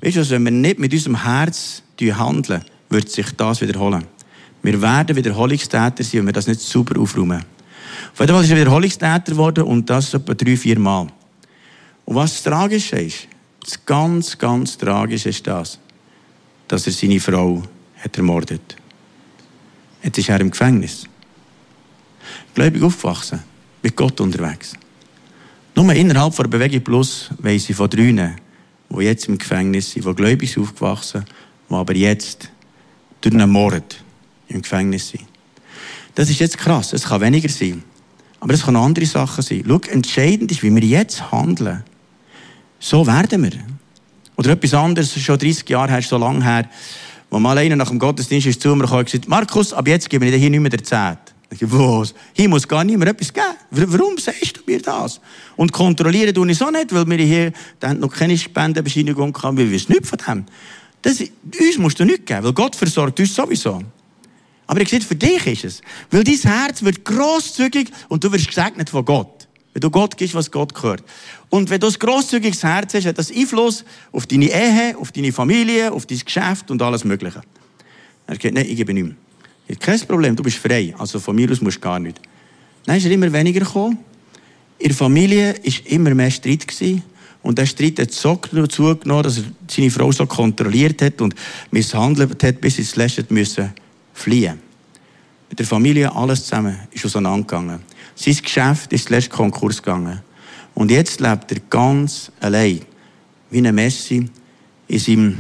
[0.02, 4.06] Weißt du, wenn wir nicht mit unserem Herz handeln, wird sich das wiederholen.
[4.62, 7.44] Wir werden Wiederholungstäter sein, wenn wir das nicht super aufräumen.
[8.12, 11.06] Auf jeden ist er Wiederholungstäter geworden und das etwa drei, vier Mal.
[12.04, 13.28] Und was das Tragische ist,
[13.62, 15.78] das ganz, ganz Tragische ist das,
[16.68, 17.62] dass er seine Frau
[18.02, 18.76] hat ermordet.
[20.02, 21.04] Jetzt ist er im Gefängnis.
[22.54, 23.42] Gläubig aufgewachsen,
[23.82, 24.72] mit Gott unterwegs.
[25.74, 28.12] Nur innerhalb von Bewegung Plus weiss ich von drei,
[28.90, 31.24] die jetzt im Gefängnis sind, die gläubig aufgewachsen,
[31.68, 32.50] die aber jetzt
[33.20, 34.02] durch einen Mord
[34.48, 35.26] im Gefängnis sind.
[36.14, 36.92] Das ist jetzt krass.
[36.92, 37.82] Es kann weniger sein.
[38.40, 39.64] Aber es kann andere Sachen sein.
[39.66, 41.84] Schau, entscheidend ist, wie wir jetzt handeln.
[42.78, 43.52] So werden wir.
[44.36, 46.68] Oder etwas anderes, schon 30 Jahre her, so lange her,
[47.28, 50.08] wo mal einer nach dem Gottesdienst ist zu mir gekommen und gesagt, Markus, ab jetzt
[50.08, 51.29] gebe ich dir hier nicht mehr der Zehnt.
[51.52, 52.14] Ich was?
[52.32, 53.46] Hier muss gar niemand etwas geben.
[53.70, 55.20] Warum sagst du mir das?
[55.56, 57.52] Und kontrollieren tue ich so nicht, weil wir hier
[57.96, 60.44] noch keine Spendenbescheinigung haben, weil wir wissen nichts von dem.
[61.02, 63.82] Das, uns musst du nichts geben, weil Gott versorgt uns sowieso.
[64.68, 65.82] Aber ich sehe, für dich ist es.
[66.12, 69.48] Weil dein Herz wird grosszügig und du wirst gesegnet von Gott.
[69.72, 71.02] Wenn du Gott gibst, was Gott gehört.
[71.48, 75.32] Und wenn du ein grosszügiges Herz hast, hat das Einfluss auf deine Ehe, auf deine
[75.32, 77.40] Familie, auf dein Geschäft und alles Mögliche.
[78.28, 79.16] Er sagt, nein, ich gebe nicht mehr.
[79.78, 80.94] Kein Problem, du bist frei.
[80.98, 82.20] Also von mir aus musst du gar nicht.
[82.84, 83.98] Dann ist er immer weniger gekommen.
[84.78, 86.66] In der Familie war immer mehr Streit.
[86.66, 87.02] Gewesen.
[87.42, 91.34] Und der Streit hat so zugenommen, dass er seine Frau so kontrolliert hat und
[91.70, 93.72] misshandelt hat, bis sie zuletzt müssen
[94.12, 94.58] fliehen.
[95.48, 97.80] Mit der Familie alles zusammen ist auseinandergegangen.
[98.14, 100.20] Sein Geschäft ist zuletzt Konkurs gegangen.
[100.74, 102.80] Und jetzt lebt er ganz allein,
[103.50, 104.28] wie eine Messi,
[104.88, 105.38] in seinem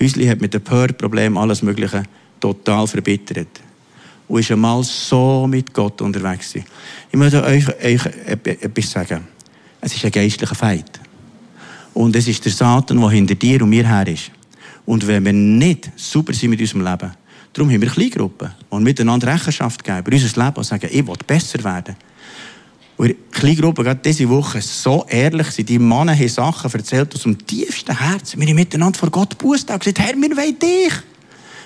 [0.00, 2.02] Häuschen, hat mit dem Pör-Problem alles Mögliche
[2.40, 3.63] total verbittert.
[4.26, 6.54] Und ist einmal so mit Gott unterwegs.
[6.54, 6.64] Ich
[7.12, 9.26] möchte euch, euch etwas sagen.
[9.80, 11.00] Es ist ein geistlicher Feind.
[11.92, 14.30] Und es ist der Satan, der hinter dir und mir her ist.
[14.86, 17.12] Und wenn wir nicht super sind mit unserem Leben,
[17.52, 21.14] darum haben wir Kleingruppen und miteinander Rechenschaft geben über unser Leben und sagen, ich will
[21.26, 21.96] besser werden.
[22.96, 27.22] Und in Kleingruppen, gerade diese Woche, so ehrlich sind, die Männer haben Sachen erzählt aus
[27.22, 28.40] dem tiefsten Herzen.
[28.40, 30.92] Wir haben miteinander vor Gott und gesagt, Herr, wir wollen dich.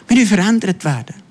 [0.06, 1.27] Wir wollen verändert werden.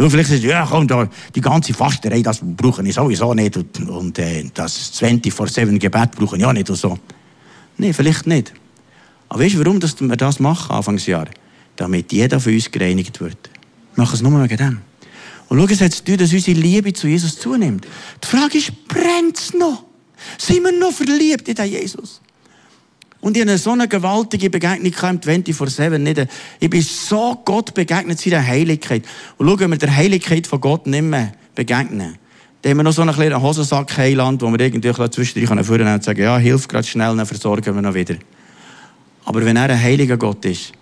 [0.00, 3.54] Und vielleicht sagst du, ja komm, da, die ganze Fasterei, das brauche ich sowieso nicht.
[3.58, 6.98] Und, und äh, das 20 vor 7 Gebet brauche ich auch nicht und so.
[7.76, 8.54] Nein, vielleicht nicht.
[9.28, 11.26] Aber weißt du, warum wir das machen, Anfangsjahr?
[11.76, 13.50] Damit jeder von uns gereinigt wird.
[13.94, 14.80] Wir machen es nur wegen dem.
[15.48, 17.86] Und schau, es hat zu tun, dass unsere Liebe zu Jesus zunimmt.
[18.24, 19.84] Die Frage ist, brennt es noch?
[20.38, 22.22] Sind wir noch verliebt in den Jesus?
[23.20, 26.28] Und ich hatte so eine gewaltige Begegnung im 24-7.
[26.58, 29.04] Ich bin so Gott begegnet, seiner Heiligkeit.
[29.36, 32.16] Und schau, wenn wir der Heiligkeit von Gott nicht mehr begegnen,
[32.62, 36.04] dann haben wir noch so einen kleinen Hosensack Heiland, wo wir irgendwie zwischendurch führen und
[36.04, 38.16] sagen, ja, hilf gerade schnell, dann versorgen wir noch wieder.
[39.24, 40.72] Aber wenn er ein heiliger Gott ist,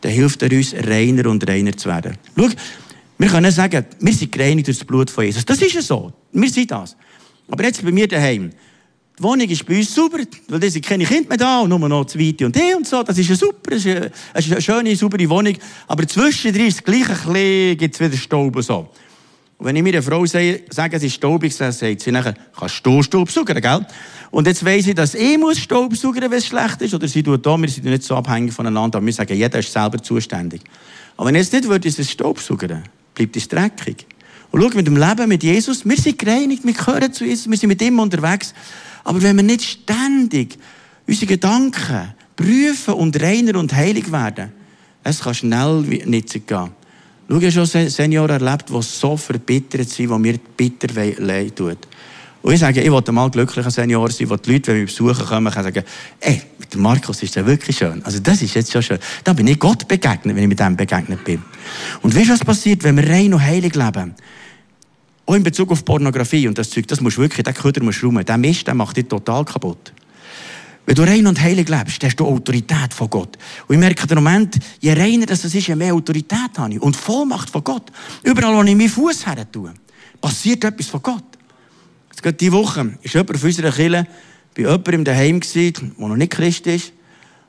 [0.00, 2.16] dann hilft er uns, reiner und reiner zu werden.
[2.36, 2.48] Schau,
[3.18, 5.44] wir können sagen, wir sind gereinigt durch das Blut von Jesus.
[5.44, 6.12] Das ist ja so.
[6.32, 6.96] Wir sind das.
[7.48, 8.50] Aber jetzt bei mir daheim.
[9.18, 11.78] Die Wohnung ist bei uns super, weil da sind keine Kinder mehr da und nur
[11.88, 13.02] noch zweite und die und so.
[13.02, 15.54] Das ist ja super, das ist eine, schöne, saubere Wohnung.
[15.86, 18.88] Aber zwischendrin ist das gleiche, gibt es wieder Staub und so.
[19.58, 22.84] Und wenn ich meiner Frau sage, sage es ist staubig, dann sagt sie nachher, kannst
[22.84, 23.86] du Staub suchen, gell?
[24.32, 27.22] Und jetzt weiss ich, dass ich muss Staub suchen, wenn es schlecht ist, oder sie
[27.22, 30.62] tut da, wir sind nicht so abhängig voneinander, aber wir sagen, jeder ist selber zuständig.
[31.16, 32.82] Aber wenn jetzt nicht würde, ist es Staub suchen,
[33.14, 34.06] bleibt es dreckig.
[34.50, 37.56] Und schau, mit dem Leben mit Jesus, wir sind gereinigt, wir gehören zu Jesus, wir
[37.56, 38.54] sind mit ihm unterwegs.
[39.04, 40.58] Aber wenn wir nicht ständig
[41.06, 44.52] unsere Gedanken prüfen und reiner und heilig werden,
[45.04, 46.70] es kann schnell nicht gehen.
[47.28, 50.88] Schau, ich habe schon Senioren erlebt, die so verbittert sind, die mir bitter
[51.18, 51.76] leid tun.
[52.42, 55.24] Und ich sage, ich wollte mal glücklicher Senior sein, wo die Leute, wenn wir besuchen
[55.24, 55.84] kommen, können sagen,
[56.20, 58.04] ey, mit Markus ist der wirklich schön.
[58.04, 58.98] Also das ist jetzt schon schön.
[59.22, 61.40] Da bin ich Gott begegnet, wenn ich mit dem begegnet bin.
[62.02, 64.14] Und weißt du, was passiert, wenn wir rein und heilig leben?
[65.26, 68.02] Auch in Bezug auf Pornografie und das Zeug, das musst du wirklich, den Köder musst
[68.02, 68.24] du rum.
[68.24, 69.92] Der Mist, der macht dich total kaputt.
[70.84, 73.38] Wenn du rein und heilig lebst, hast du Autorität von Gott.
[73.68, 76.82] Und ich merke den Moment, je reiner das ist, je mehr Autorität habe ich.
[76.82, 77.92] Und Vollmacht von Gott.
[78.24, 79.72] Überall, wo ich meinen Fuß her tue,
[80.20, 81.24] passiert etwas von Gott.
[82.10, 84.06] Jetzt gerade diese Woche ist jemand auf unserer Kirche
[84.54, 86.92] bei jemandem daheim gewesen, der noch nicht Christ ist.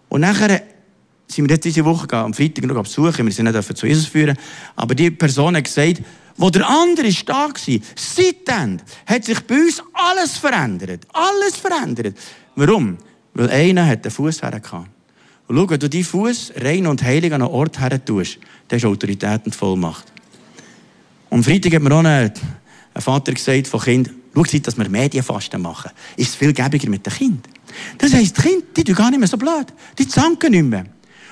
[0.09, 0.61] Und nachher
[1.27, 4.37] sind wir jetzt diese Woche am Freitag noch besuchen, wir sind nicht zu Jesus führen,
[4.75, 6.01] aber die Person hat gesagt,
[6.37, 11.05] wo der andere ist da war, seitdem hat sich bei uns alles verändert.
[11.13, 12.17] Alles verändert.
[12.55, 12.97] Warum?
[13.33, 14.89] Weil einer hat den Fuß hergehabt.
[15.47, 18.79] Und schau, wenn du deinen Fuß rein und heilig an einen Ort her tust, dann
[18.79, 20.05] du Autorität und Vollmacht.
[21.29, 22.31] Am Freitag hat mir auch ein,
[22.95, 27.13] Vater gesagt von Kind, Schau, dass wir Medienfasten machen, ist es viel gäbiger mit den
[27.13, 27.53] Kindern.
[27.97, 29.67] Das heisst, die Kinder, die tun gar nicht mehr so blöd.
[29.97, 30.85] Die zanken nicht mehr.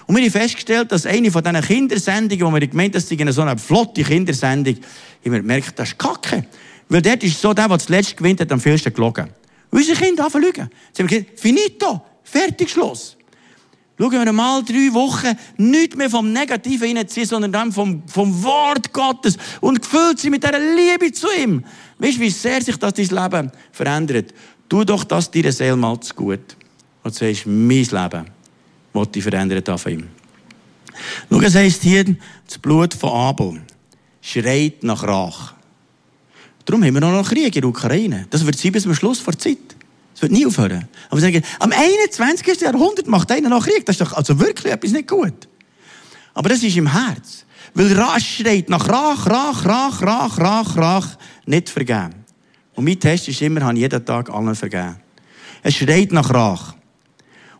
[0.08, 3.32] Und wir haben festgestellt, dass eine von diesen Kindersendungen, wo wir gemeint haben, das sei
[3.32, 4.76] so eine flotte Kindersendung,
[5.26, 6.46] haben wir das ist Kacke.
[6.90, 9.30] Weil dort ist so der, der zuletzt gewinnt, hat am vielsten gelogen.
[9.70, 10.70] Unsere Kinder haben lügen.
[10.92, 13.16] Sie haben gesagt, finito, fertig, Schluss.
[13.98, 18.92] Schauen wir mal drei Wochen nicht mehr vom Negativen reinziehen, sondern dann vom, vom Wort
[18.92, 21.64] Gottes und gefüllt sie mit dieser Liebe zu ihm.
[22.00, 24.34] Weißt du, wie sehr sich das dein Leben verändert?
[24.68, 26.58] Tu doch das dir Seele mal zu gut.
[27.04, 28.41] Und du sagst, mein Leben
[28.94, 30.08] wird dich verändern von ihm.
[31.30, 33.62] Schau, es heisst hier, das Blut von Abel
[34.22, 35.54] schreit nach Rach.
[36.66, 38.28] Darum haben wir noch Krieg in der Ukraine.
[38.30, 39.58] Das wird sein bis zum Schluss vor Zeit.
[40.14, 40.88] Es wird nie aufhören.
[41.10, 42.62] Aber wir sagen, am 21.
[42.62, 43.86] Jahrhundert macht einer noch Krieg.
[43.86, 45.48] Das ist doch also wirklich etwas nicht gut.
[46.34, 47.46] Aber das ist im Herz.
[47.74, 52.16] Weil Rasch schreit nach Rach, Rach, Rach, Rach, Rach, Rach, nicht vergeben.
[52.76, 54.98] Und mein Test ist immer, habe jeden Tag allen vergeben.
[55.64, 56.76] Es schreit nach Rach.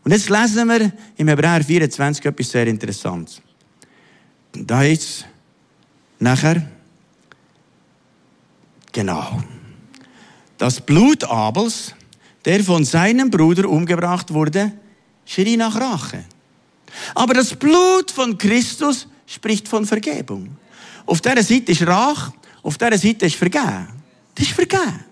[0.04, 3.40] Und jetzt lesen wir im Hebräer 24 etwas sehr Interessantes.
[4.52, 5.26] Da heißt
[6.18, 6.68] nachher,
[8.92, 9.42] genau,
[10.58, 11.94] das Blut Abels
[12.44, 14.72] der von seinem Bruder umgebracht wurde,
[15.24, 16.24] schrie nach Rache.
[17.14, 20.56] Aber das Blut von Christus spricht von Vergebung.
[21.06, 23.88] Auf der Seite ist Rach, auf der Seite ist Vergehen.
[24.34, 25.11] Das ist Vergehen.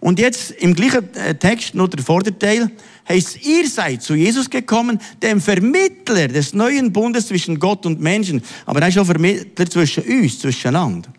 [0.00, 2.70] Und jetzt im gleichen äh, Text, nur der Vorderteil,
[3.08, 8.42] heißt, ihr seid zu Jesus gekommen, dem Vermittler des neuen Bundes zwischen Gott und Menschen.
[8.66, 11.10] Aber er ist auch Vermittler zwischen uns, zwischeneinander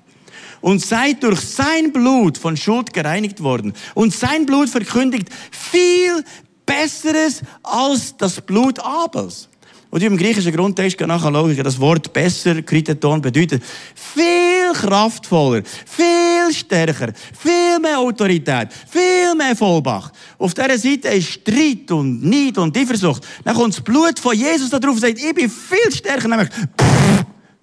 [0.61, 3.73] und seid durch sein Blut von Schuld gereinigt worden.
[3.93, 6.23] Und sein Blut verkündigt viel
[6.65, 9.49] Besseres als das Blut Abels.
[9.97, 13.63] Und im griechischen Grundtext nachher das Wort besser, Kriteton, bedeutet
[13.95, 20.11] viel kraftvoller, viel stärker, viel mehr Autorität, viel mehr Vollbach.
[20.37, 23.25] Auf dieser Seite ist Streit und Neid und Eifersucht.
[23.43, 26.49] Dann kommt das Blut von Jesus da drauf und sagt, ich bin viel stärker, nämlich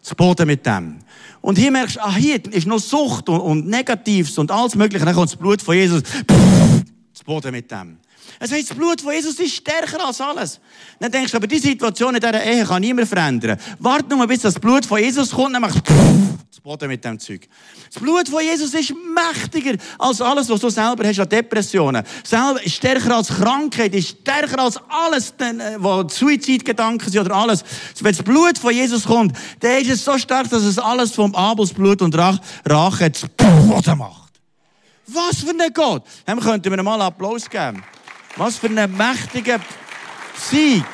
[0.03, 0.97] zu Boden mit dem.
[1.41, 5.05] Und hier merkst du, ah, hier ist noch Sucht und, und Negatives und alles Mögliche.
[5.05, 6.03] Dann kommt das Blut von Jesus.
[7.13, 7.99] zu Boden mit dem.
[8.41, 10.61] Es heißt, das Blut von Jesus ist stärker als alles.
[10.99, 13.59] Dann denkst du, aber die Situation in dieser Ehe kann niemand verändern.
[13.79, 15.95] Warte nur, bis das Blut von Jesus kommt, dann machst du
[16.51, 17.49] zu Boden mit dem Zeug.
[17.93, 22.05] Das Blut von Jesus ist mächtiger als alles, was du selber hast an Depressionen.
[22.23, 27.65] Selber ist stärker als Krankheit, ist stärker als alles, äh, was Suizidgedanken sind oder alles.
[28.01, 31.35] Wenn das Blut von Jesus kommt, dann ist es so stark, dass es alles vom
[31.35, 34.33] Abelsblut und Rache zu Boden macht.
[35.07, 36.05] Was für ein Gott!
[36.25, 37.83] Dann könnten wir mal Applaus geben.
[38.37, 39.61] Was für ein mächtiger
[40.37, 40.85] Sieg!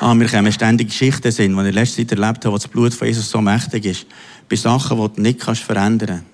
[0.00, 2.68] Ah, wir kommen ständig Geschichten sind, die ich in letzter Zeit erlebt habe, wo das
[2.68, 4.06] Blut von Jesus so mächtig ist.
[4.48, 6.24] Bei Sachen, die du nicht verändern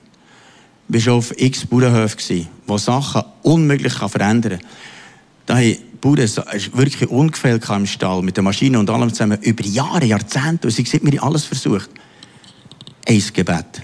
[0.86, 1.06] kannst.
[1.06, 4.68] Du warst auf x Bauernhöfen, wo Sachen unmöglich verändern kann.
[5.46, 10.04] Da haben Bauern wirklich Ungefähr im Stall, mit der Maschine und allem zusammen, über Jahre,
[10.04, 10.68] Jahrzehnte.
[10.68, 11.88] Und sie haben mir alles versucht.
[13.08, 13.82] Ein Gebet.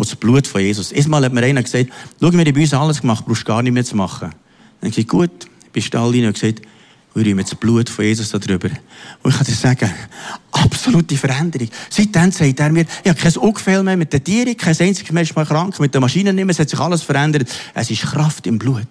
[0.00, 0.94] Und das Blut von Jesus.
[0.94, 3.74] Einmal hat mir einer gesagt, schau, wir haben bei uns alles gemacht, brauchst gar nicht
[3.74, 4.30] mehr zu machen.
[4.30, 4.30] Dann
[4.80, 5.30] habe ich gesagt, gut,
[5.64, 6.62] ich bin Stall rein und gesagt,
[7.12, 8.70] wir rühmen das Blut von Jesus darüber.
[9.22, 9.90] Und ich kann dir sagen,
[10.52, 11.68] absolute Veränderung.
[11.90, 15.36] Seitdem sagt er mir, ich habe kein Ungefähr mehr mit den Tieren, kein einziges Mensch
[15.36, 17.46] mehr krank, mit den Maschinen nicht mehr, es hat sich alles verändert.
[17.74, 18.88] Es ist Kraft im Blut.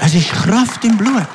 [0.00, 1.28] Es ist Kraft im Blut.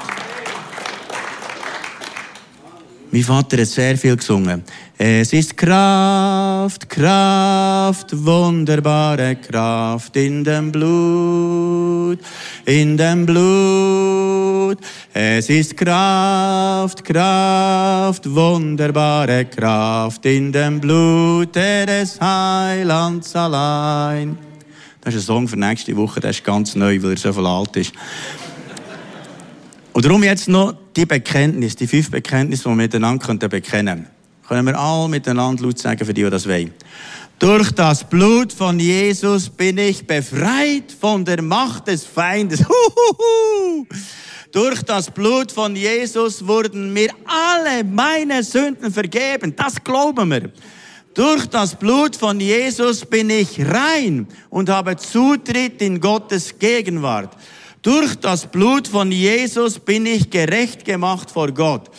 [3.12, 4.64] Mein Vater hat sehr viel gesungen.
[4.96, 12.20] Es ist Kraft, Kraft, wunderbare Kraft in dem Blut,
[12.66, 14.78] in dem Blut.
[15.12, 24.38] Es ist Kraft, Kraft, wunderbare Kraft in dem Blut des Heilands allein.
[25.02, 27.46] Das ist ein Song für nächste Woche, der ist ganz neu, weil er so viel
[27.48, 27.92] alt ist.
[29.94, 34.08] Und darum jetzt noch die Bekenntnis, die fünf Bekenntnisse, die wir miteinander bekennen können.
[34.46, 36.74] Können wir alle miteinander laut sagen, für die, die das wollen.
[37.38, 42.66] Durch das Blut von Jesus bin ich befreit von der Macht des Feindes.
[42.68, 43.86] Huhuhu.
[44.52, 49.56] Durch das Blut von Jesus wurden mir alle meine Sünden vergeben.
[49.56, 50.52] Das glauben wir.
[51.14, 57.38] Durch das Blut von Jesus bin ich rein und habe Zutritt in Gottes Gegenwart.
[57.82, 61.90] Durch das Blut von Jesus bin ich gerecht gemacht vor Gott.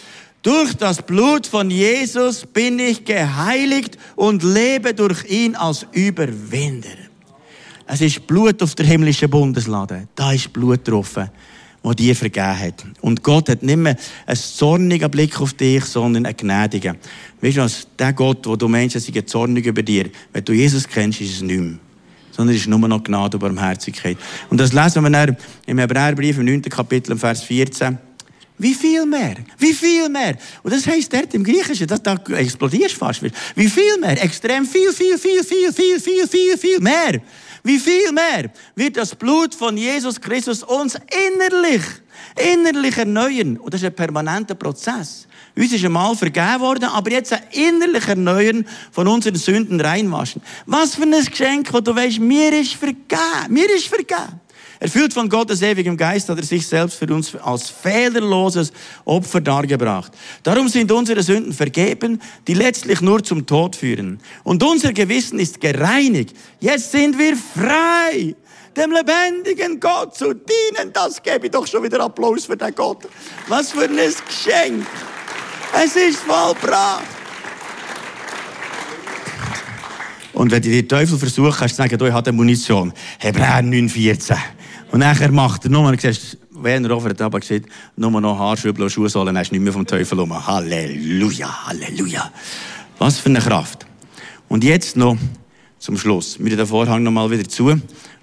[0.42, 6.88] Durch das Blut von Jesus bin ich geheiligt und lebe durch ihn als Überwinder.
[7.86, 10.08] Es ist Blut auf der himmlischen Bundeslade.
[10.14, 11.14] Da ist Blut drauf.
[11.14, 12.84] der dir vergeben hat.
[13.00, 16.96] Und Gott hat nicht mehr einen zornigen Blick auf dich, sondern einen gnädigen.
[17.40, 17.86] Weißt du was?
[17.98, 21.36] Der Gott, wo du meinst, er sei zornig über dir, wenn du Jesus kennst, ist
[21.36, 21.78] es nicht mehr.
[22.40, 24.16] Sondern es ist nur noch Gnade und Barmherzigkeit.
[24.48, 26.62] Und das lesen wir dann im Hebräerbrief im 9.
[26.62, 27.98] Kapitel, Vers 14.
[28.56, 29.34] Wie viel mehr?
[29.58, 30.38] Wie viel mehr?
[30.62, 33.22] Und das heisst dort im Griechischen, dass da explodierst fast.
[33.22, 34.22] Wie viel mehr?
[34.24, 37.20] Extrem viel, viel, viel, viel, viel, viel, viel, viel mehr.
[37.62, 41.82] Wie viel mehr wird das Blut von Jesus Christus uns innerlich,
[42.36, 43.56] innerlich erneuern?
[43.56, 45.26] Und das ist ein permanenter Prozess.
[45.56, 50.42] Uns ist einmal vergeben worden, aber jetzt ein innerlich Erneuern von unseren Sünden reinwaschen.
[50.66, 53.48] Was für ein Geschenk, wo du weißt, mir ist vergeben.
[53.48, 54.40] Mir ist vergeben.
[54.78, 58.72] Erfüllt von Gottes ewigem Geist hat er sich selbst für uns als fehlerloses
[59.04, 60.10] Opfer dargebracht.
[60.42, 64.20] Darum sind unsere Sünden vergeben, die letztlich nur zum Tod führen.
[64.42, 66.34] Und unser Gewissen ist gereinigt.
[66.60, 68.34] Jetzt sind wir frei,
[68.76, 70.92] dem lebendigen Gott zu dienen.
[70.92, 73.08] Das gebe ich doch schon wieder Applaus für den Gott.
[73.48, 74.86] Was für ein Geschenk.
[75.72, 77.04] Es ist vollbracht.
[80.32, 82.92] Und wenn dir der Teufel versucht, kannst du sagen, du, ich habe Munition.
[83.18, 84.36] Hebräer 9,14.
[84.90, 88.84] Und nachher macht er nur, du siehst, Werner Offer hat aber gesagt, nur noch Haarschübel
[88.84, 90.46] und Schuhsohlen, hast du nicht mehr vom Teufel um.
[90.46, 92.30] Halleluja, Halleluja.
[92.98, 93.86] Was für eine Kraft.
[94.48, 95.16] Und jetzt noch
[95.78, 96.36] zum Schluss.
[96.38, 97.80] Wir den Vorhang noch mal wieder zu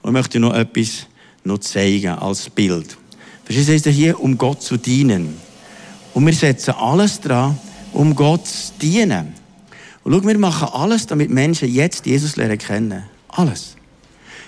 [0.08, 1.06] und möchte noch etwas
[1.44, 2.98] noch zeigen als Bild.
[3.44, 5.36] Verstehst du, es ist hier, um Gott zu dienen.
[6.14, 7.60] Und wir setzen alles dran,
[7.92, 9.34] um Gott zu dienen.
[10.06, 13.04] Und schau, wir machen alles, damit Menschen jetzt Jesus lernen kennen.
[13.28, 13.76] Alles.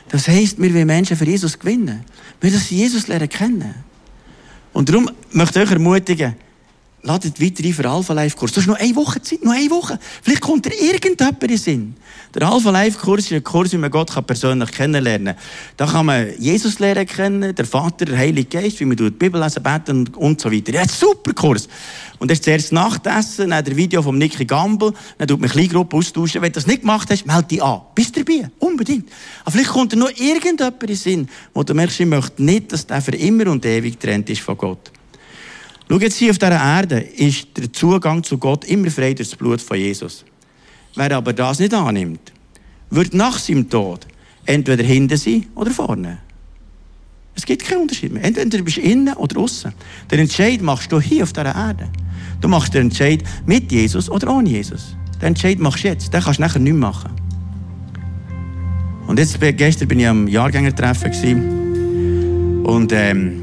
[0.08, 2.06] Das heisst, wir wollen Menschen für Jesus gewinnen.
[2.39, 3.76] Wir wollen Jesus lernen kennen.
[4.72, 6.36] Und darum möchte ich euch ermutigen,
[7.01, 8.51] ladet weiter ein für Alpha Life Kurs.
[8.51, 9.99] Du hast noch eine Woche Zeit, noch eine Woche.
[10.21, 11.95] Vielleicht kommt dir irgendjemand in den Sinn.
[12.33, 15.43] Der Alpha Life Kurs ist ein Kurs, wie man Gott persönlich kennenlernen kann.
[15.77, 19.41] Da kann man Jesus lernen kennen, der Vater, der Heilige Geist, wie man die Bibel
[19.41, 20.73] lesen, beten und so weiter.
[20.73, 21.67] Ja, super Kurs.
[22.19, 25.97] Und ist zuerst Nachtessen, dann der Video von Nicky Gamble, dann tut man eine Kleingruppe
[25.97, 26.41] austauschen.
[26.41, 27.81] Wenn du das nicht gemacht hast, melde dich an.
[27.95, 28.49] Bist du dabei?
[28.59, 29.09] Unbedingt.
[29.41, 32.73] Aber vielleicht kommt dir noch irgendjemand in den Sinn, wo du merkst, ich möchte nicht,
[32.73, 34.91] dass der für immer und ewig getrennt ist von Gott.
[35.91, 39.36] Schau jetzt hier auf dieser Erde ist der Zugang zu Gott immer frei durch das
[39.36, 40.23] Blut von Jesus.
[40.95, 42.32] Wer aber das nicht annimmt,
[42.91, 44.06] wird nach seinem Tod
[44.45, 46.19] entweder hinten sein oder vorne.
[47.36, 48.23] Es gibt keinen Unterschied mehr.
[48.23, 49.73] Entweder du bist innen oder außen.
[50.12, 51.89] Den Entscheid machst du hier auf dieser Erde.
[52.39, 54.95] Du machst den Entscheid mit Jesus oder ohne Jesus.
[55.19, 56.13] Den Entscheid machst du jetzt.
[56.13, 57.10] Den kannst du nachher nicht machen.
[59.08, 63.38] Und jetzt, gestern bin ich am Jahrgängertreffen und ähm,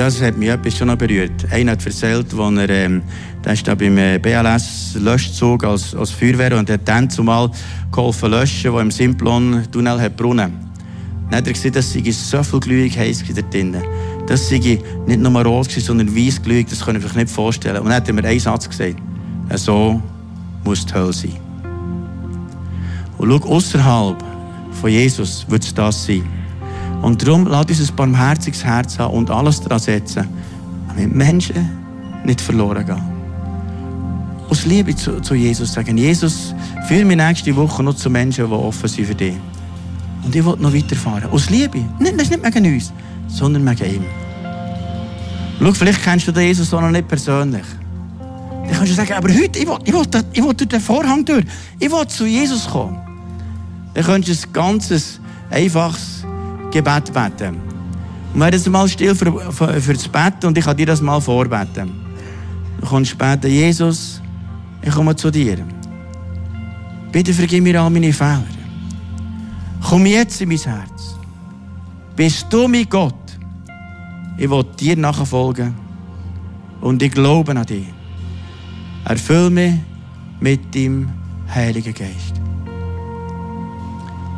[0.00, 1.46] das hat mich etwas schon noch berührt.
[1.52, 3.02] Einer hat erzählt, als er, ähm,
[3.44, 7.50] der ist da beim äh, BLS-Löschzug als, als Feuerwehr und hat dann zumal
[7.92, 10.54] geholfen löschen, wo im Simplon-Tunnel hat brunnen.
[11.28, 13.82] Dann hat er gesehen, dass sie so viel glühig heiß da drinnen.
[14.26, 17.76] Das sei nicht nur rot, sondern weiß glühig, das können wir sich nicht vorstellen.
[17.76, 18.96] Und dann hat er mir einen Satz gesagt.
[19.54, 20.00] So
[20.64, 21.36] muss die Hölle sein.
[23.18, 24.16] Und schau, außerhalb
[24.80, 26.39] von Jesus wird es das sein.
[27.02, 30.28] Und darum lasst uns ein barmherziges Herz haben und alles daran setzen,
[30.88, 31.70] damit Menschen
[32.24, 33.02] nicht verloren gehen.
[34.50, 36.54] Aus Liebe zu, zu Jesus sagen, Jesus,
[36.88, 39.34] führe mich nächste Woche noch zu Menschen, die offen sind für dich.
[40.24, 41.30] Und ich will noch weiterfahren.
[41.30, 41.78] Aus Liebe.
[41.98, 42.92] Nicht, das ist nicht wegen uns,
[43.28, 44.04] sondern wegen ihm.
[45.62, 47.64] Schau, vielleicht kennst du den Jesus auch noch nicht persönlich.
[48.18, 51.24] Dann kannst du sagen, aber heute, ich will, ich will, ich will durch den Vorhang
[51.24, 51.44] durch.
[51.78, 52.98] Ich will zu Jesus kommen.
[53.94, 56.19] Dann könntest du ein ganzes, einfaches
[56.70, 57.56] Gebet beten.
[58.32, 61.00] Und wir jetzt mal still für, für, für das Bett und ich kann dir das
[61.00, 61.90] mal vorbeten.
[62.80, 64.20] Du kannst beten, Jesus,
[64.82, 65.58] ich komme zu dir.
[67.12, 68.44] Bitte vergib mir all meine Fehler.
[69.82, 71.16] Komm jetzt in mein Herz.
[72.14, 73.14] Bist du mein Gott?
[74.38, 75.74] Ich will dir nachfolgen
[76.80, 77.86] und ich glaube an dich.
[79.04, 79.74] Erfüll mich
[80.40, 81.08] mit dem
[81.52, 82.29] Heiligen Geist.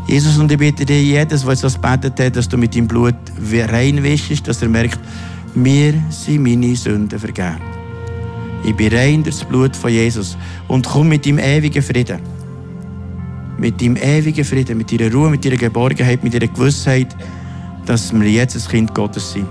[0.07, 3.15] Jesus, und ich bitte dich, jedes, was das betet hat, dass du mit deinem Blut
[3.53, 4.99] reinwischst, dass er merkt,
[5.55, 7.57] mir sind meine Sünden vergeben.
[8.65, 10.37] Ich bin rein durch das Blut von Jesus
[10.69, 12.21] und komm mit deinem ewigen Frieden.
[13.59, 17.17] Mit deinem ewigen Frieden, mit deiner Ruhe, mit deiner Geborgenheit, mit deiner Gewissheit,
[17.87, 19.47] dass wir jetzt ein Kind Gottes sind.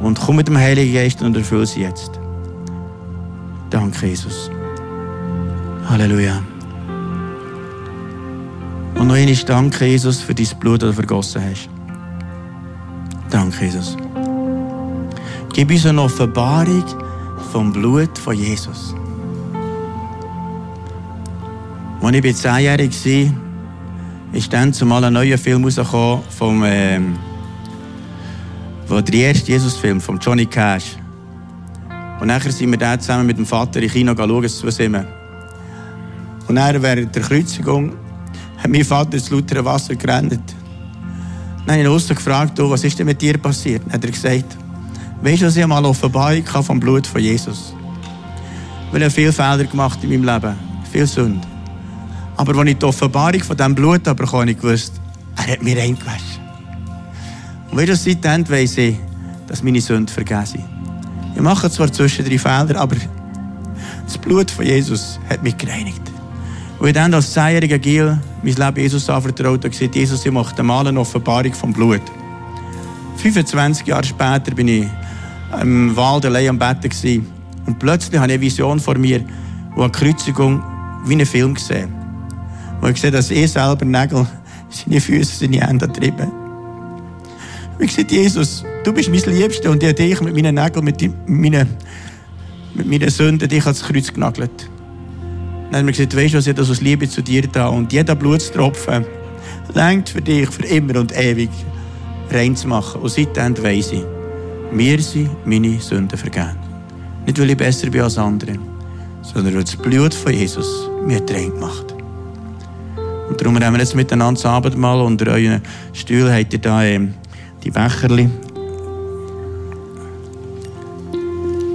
[0.00, 2.12] Und komm mit dem Heiligen Geist und erfüll sie jetzt.
[3.70, 4.50] Danke, Jesus.
[5.88, 6.55] Halleluja.
[9.06, 11.68] Und noch einmal danke, Jesus, für dein Blut, das du vergossen hast.
[13.30, 13.96] Danke, Jesus.
[15.54, 16.84] Gib uns eine Offenbarung
[17.52, 18.96] vom Blut von Jesus.
[22.02, 23.34] Als ich zehnjährig war,
[24.32, 27.16] ist dann zumal ein neuer Film rausgekommen vom, ähm,
[28.88, 30.96] wo der erste Jesus-Film von Johnny Cash.
[32.18, 35.06] Und nachher sind wir da zusammen mit dem Vater in Kino schauen, zusammen.
[36.48, 37.92] Und dann während der Kreuzigung
[38.66, 40.40] hat mein Vater ins lautere Wasser gerannt.
[41.66, 43.82] Dann habe ich ihn gefragt, was ist denn mit dir passiert?
[43.84, 44.56] Dann hat er gesagt,
[45.22, 47.74] weißt du, dass ich einmal Offenbarung vom Blut von Jesus
[48.92, 50.56] Weil ich viele Fehler gemacht in meinem Leben,
[50.90, 51.46] viel Sünde.
[52.36, 54.92] Aber als ich die Offenbarung von diesem Blut bekommen habe, ich gewusst,
[55.36, 56.42] er hat mir reingewaschen.
[57.70, 58.96] Und wie das seitdem weiss ich,
[59.46, 60.64] dass meine Sünden vergeben sind.
[61.34, 62.96] Ich mache zwar zwischendrin Fehler, aber
[64.04, 66.15] das Blut von Jesus hat mich gereinigt.
[66.78, 70.62] Und ich dann als zehnjähriger Gil mein Leben Jesus anvertraut und gesagt, Jesus, ich mache
[70.62, 72.02] mal eine Offenbarung vom Blut.
[73.16, 74.86] 25 Jahre später bin ich
[75.60, 77.26] im Wald allein am Bett gewesen.
[77.66, 79.24] und plötzlich habe ich eine Vision vor mir,
[79.74, 80.62] wo eine Kreuzigung
[81.06, 81.92] wie einen Film gesehen.
[82.80, 84.26] Wo ich sehe, dass ich selber Nägel
[84.68, 86.30] seine Füße, seine Hände trieben.
[87.78, 91.00] Ich gesagt, Jesus, du bist mein Liebster und ich habe dich mit meinen Nägeln, mit,
[91.28, 91.68] meinen,
[92.74, 94.70] mit meinen Sünden dich ans Kreuz genagelt.
[95.76, 97.92] Dann haben wir gesagt, weißt du was, ich das aus Liebe zu dir da und
[97.92, 99.04] jeder Blutstropfen
[99.74, 101.50] längt für dich, für immer und ewig
[102.30, 103.02] rein zu machen.
[103.02, 104.02] Und seitdem weiss ich,
[104.72, 106.56] mir sind meine Sünden vergeben.
[107.26, 108.54] Nicht, weil ich besser bin als andere,
[109.20, 111.94] sondern weil das Blut von Jesus mir rein gemacht
[113.28, 115.60] Und darum haben wir jetzt miteinander das Abendmahl unter euren
[115.92, 117.12] Stühlen habt ihr da ähm,
[117.62, 118.30] die Becherli.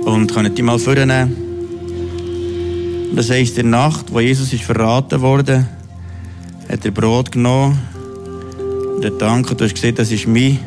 [0.06, 1.51] Und könnt die mal vornehmen.
[3.14, 5.68] Das heisst, in der Nacht, wo Jesus ist verraten wurde,
[6.70, 7.78] hat er Brot genommen
[8.96, 9.60] und er dankt.
[9.60, 10.60] Du hast gesehen, das ist mein,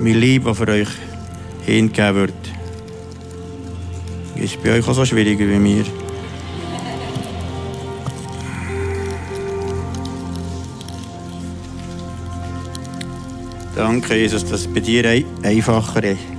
[0.00, 0.88] mein Lieb, das für euch
[1.64, 2.34] hingegeben wird.
[4.34, 5.84] Ist bei euch auch so schwierig wie mir.
[13.76, 16.37] Danke, Jesus, dass es bei dir einfacher ist.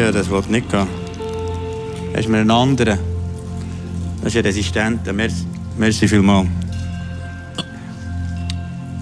[0.00, 0.86] Ja, das wollte nicht gehen.
[2.14, 2.96] Das ist mir ein anderer.
[4.22, 5.12] Das ist ein Resistenter.
[5.12, 5.44] Merci,
[5.76, 6.48] merci vielmals.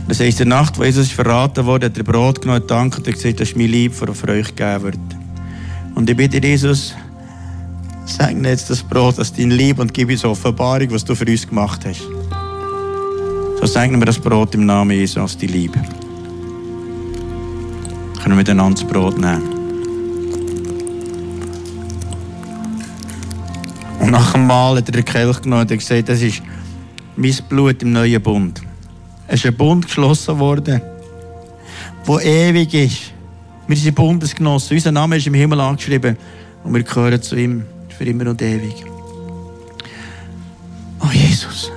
[0.09, 3.15] Das heisst, in der Nacht, wo Jesus verraten wurde, hat er Brot genommen, dankt und
[3.15, 4.99] gesagt, das ist mein Lieb, für euch gegeben wird.
[5.95, 6.97] Und ich bitte Jesus,
[8.05, 11.47] segne jetzt das Brot, das dein Lieb und gib uns Offenbarung, was du für uns
[11.47, 12.03] gemacht hast.
[13.61, 15.79] So segnen wir das Brot im Namen Jesus als die Liebe.
[18.21, 19.58] Können wir miteinander das Brot nehmen.
[24.19, 26.43] Nach dem Mal hat er den Kelch genommen und gesagt, das ist
[27.15, 28.61] mein Blut im neuen Bund.
[29.29, 30.83] Es ist ein Bund geschlossen worden,
[32.09, 33.13] der ewig ist.
[33.69, 34.77] Wir sind Bundesgenossen.
[34.77, 36.17] Unser Name ist im Himmel angeschrieben
[36.65, 37.65] und wir gehören zu ihm
[37.97, 38.85] für immer und ewig.
[41.01, 41.71] Oh Jesus.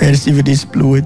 [0.00, 1.04] Merci für dein Blut.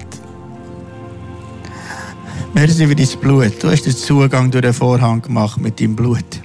[2.53, 3.51] Merci für dein Blut.
[3.61, 6.41] Du hast den Zugang durch den Vorhang gemacht mit deinem Blut.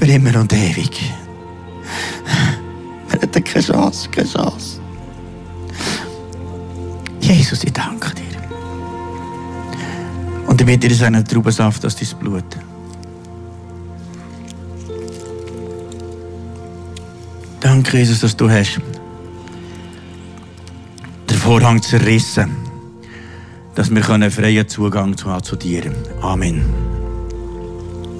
[0.00, 1.12] Für immer und ewig.
[3.10, 4.80] Wir hätten keine Chance, keine Chance.
[7.20, 8.24] Jesus, ich danke dir.
[10.46, 12.44] Und ich bitte dir einen Traubensaft aus dein Blut.
[17.60, 18.80] Danke, Jesus, dass du hast.
[21.40, 22.50] Vorhang zerrissen,
[23.74, 25.90] dass wir freien Zugang haben zu dir.
[26.20, 26.89] Amen.